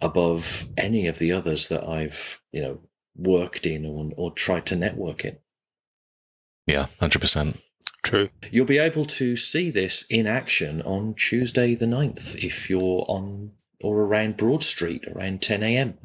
above 0.00 0.64
any 0.76 1.08
of 1.08 1.18
the 1.18 1.32
others 1.32 1.66
that 1.68 1.86
I've 1.86 2.40
you 2.52 2.62
know 2.62 2.80
worked 3.16 3.66
in 3.66 3.84
or 3.84 4.10
or 4.16 4.30
tried 4.30 4.66
to 4.66 4.76
network 4.76 5.24
in. 5.24 5.38
Yeah. 6.66 6.86
100%. 7.00 7.58
True. 8.06 8.28
You'll 8.52 8.66
be 8.66 8.78
able 8.78 9.04
to 9.04 9.34
see 9.34 9.68
this 9.68 10.04
in 10.08 10.28
action 10.28 10.80
on 10.82 11.14
Tuesday 11.14 11.74
the 11.74 11.86
9th 11.86 12.36
if 12.36 12.70
you're 12.70 13.04
on 13.08 13.50
or 13.82 14.02
around 14.02 14.36
Broad 14.36 14.62
Street 14.62 15.04
around 15.08 15.42
10 15.42 15.64
a.m. 15.64 15.98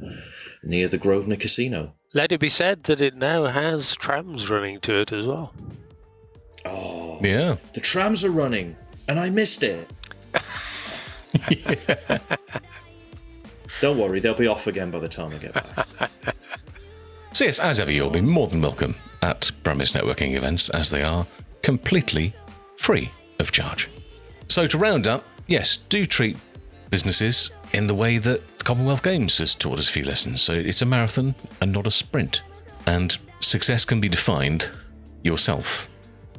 near 0.63 0.87
the 0.87 0.97
Grosvenor 0.97 1.35
Casino. 1.35 1.93
Let 2.15 2.31
it 2.31 2.39
be 2.39 2.49
said 2.49 2.85
that 2.85 3.01
it 3.01 3.15
now 3.15 3.45
has 3.45 3.95
trams 3.95 4.49
running 4.49 4.79
to 4.79 4.95
it 4.95 5.11
as 5.11 5.27
well. 5.27 5.53
Oh, 6.65 7.19
Yeah. 7.21 7.57
the 7.75 7.81
trams 7.81 8.23
are 8.23 8.31
running 8.31 8.75
and 9.07 9.19
I 9.19 9.29
missed 9.29 9.61
it. 9.61 9.87
Don't 13.79 13.99
worry, 13.99 14.19
they'll 14.19 14.33
be 14.33 14.47
off 14.47 14.65
again 14.65 14.89
by 14.89 14.97
the 14.99 15.07
time 15.07 15.33
I 15.33 15.37
get 15.37 15.53
back. 15.53 15.87
So, 17.33 17.45
yes, 17.45 17.59
as 17.61 17.79
ever, 17.79 17.91
you'll 17.93 18.09
be 18.09 18.19
more 18.19 18.47
than 18.47 18.61
welcome 18.61 18.93
at 19.21 19.51
Brummies 19.63 19.97
Networking 19.97 20.33
events 20.35 20.67
as 20.69 20.89
they 20.89 21.01
are 21.01 21.25
completely 21.61 22.33
free 22.77 23.11
of 23.39 23.51
charge. 23.51 23.89
So, 24.47 24.65
to 24.67 24.77
round 24.77 25.07
up, 25.07 25.23
yes, 25.47 25.77
do 25.77 26.05
treat 26.05 26.37
businesses 26.89 27.51
in 27.73 27.87
the 27.87 27.95
way 27.95 28.17
that 28.17 28.63
Commonwealth 28.63 29.03
Games 29.03 29.37
has 29.37 29.55
taught 29.55 29.79
us 29.79 29.89
a 29.89 29.91
few 29.91 30.03
lessons. 30.03 30.41
So, 30.41 30.53
it's 30.53 30.81
a 30.81 30.85
marathon 30.85 31.35
and 31.61 31.71
not 31.71 31.87
a 31.87 31.91
sprint. 31.91 32.41
And 32.85 33.17
success 33.39 33.85
can 33.85 34.01
be 34.01 34.09
defined 34.09 34.69
yourself. 35.23 35.89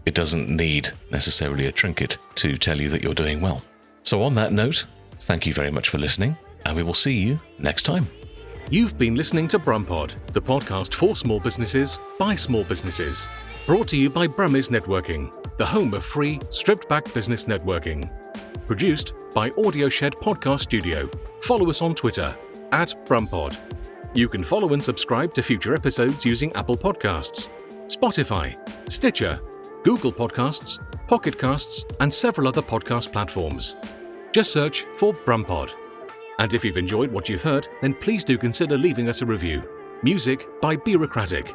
It 0.05 0.15
doesn't 0.15 0.49
need 0.49 0.91
necessarily 1.11 1.67
a 1.67 1.73
trinket 1.73 2.19
to 2.37 2.57
tell 2.57 2.81
you 2.81 2.89
that 2.89 3.03
you're 3.03 3.15
doing 3.15 3.41
well. 3.41 3.63
So, 4.03 4.23
on 4.23 4.35
that 4.35 4.53
note, 4.53 4.85
thank 5.23 5.47
you 5.47 5.53
very 5.53 5.71
much 5.71 5.89
for 5.89 5.99
listening, 5.99 6.37
and 6.67 6.77
we 6.77 6.83
will 6.83 6.95
see 6.95 7.17
you 7.19 7.39
next 7.59 7.85
time. 7.85 8.07
You've 8.71 8.97
been 8.97 9.15
listening 9.15 9.49
to 9.49 9.59
Brumpod, 9.59 10.15
the 10.33 10.43
podcast 10.43 10.95
for 10.95 11.15
small 11.15 11.39
businesses 11.39 11.99
by 12.19 12.35
small 12.35 12.65
businesses. 12.65 13.29
Brought 13.65 13.87
to 13.89 13.97
you 13.97 14.11
by 14.11 14.27
Brummies 14.27 14.71
Networking, 14.71 15.31
the 15.57 15.65
home 15.65 15.95
of 15.95 16.05
free, 16.05 16.41
stripped 16.51 16.89
back 16.89 17.15
business 17.15 17.45
networking. 17.45 18.11
Produced 18.67 19.13
by 19.33 19.51
Audio 19.51 19.89
Shed 19.89 20.15
Podcast 20.15 20.63
Studio. 20.63 21.09
Follow 21.43 21.71
us 21.71 21.81
on 21.81 21.95
Twitter 21.95 22.35
at 22.73 22.89
Brumpod. 23.07 23.57
You 24.15 24.29
can 24.29 24.43
follow 24.43 24.73
and 24.73 24.83
subscribe 24.83 25.33
to 25.35 25.45
future 25.45 25.77
episodes 25.77 26.25
using 26.25 26.53
Apple 26.55 26.77
Podcasts, 26.77 27.49
Spotify, 27.87 28.57
Stitcher, 28.91 29.39
Google 29.85 30.13
Podcasts, 30.13 30.81
Pocket 31.07 31.39
Casts, 31.39 31.85
and 32.01 32.13
several 32.13 32.49
other 32.49 32.63
podcast 32.63 33.13
platforms. 33.13 33.77
Just 34.33 34.53
search 34.53 34.87
for 34.97 35.15
Brumpod. 35.15 35.71
And 36.41 36.53
if 36.53 36.65
you've 36.65 36.79
enjoyed 36.79 37.13
what 37.13 37.29
you've 37.29 37.45
heard, 37.45 37.69
then 37.81 37.95
please 37.95 38.25
do 38.25 38.37
consider 38.37 38.77
leaving 38.77 39.09
us 39.09 39.23
a 39.23 39.27
review. 39.27 39.63
Music 40.03 40.49
by 40.61 40.75
Bureaucratic. 40.75 41.55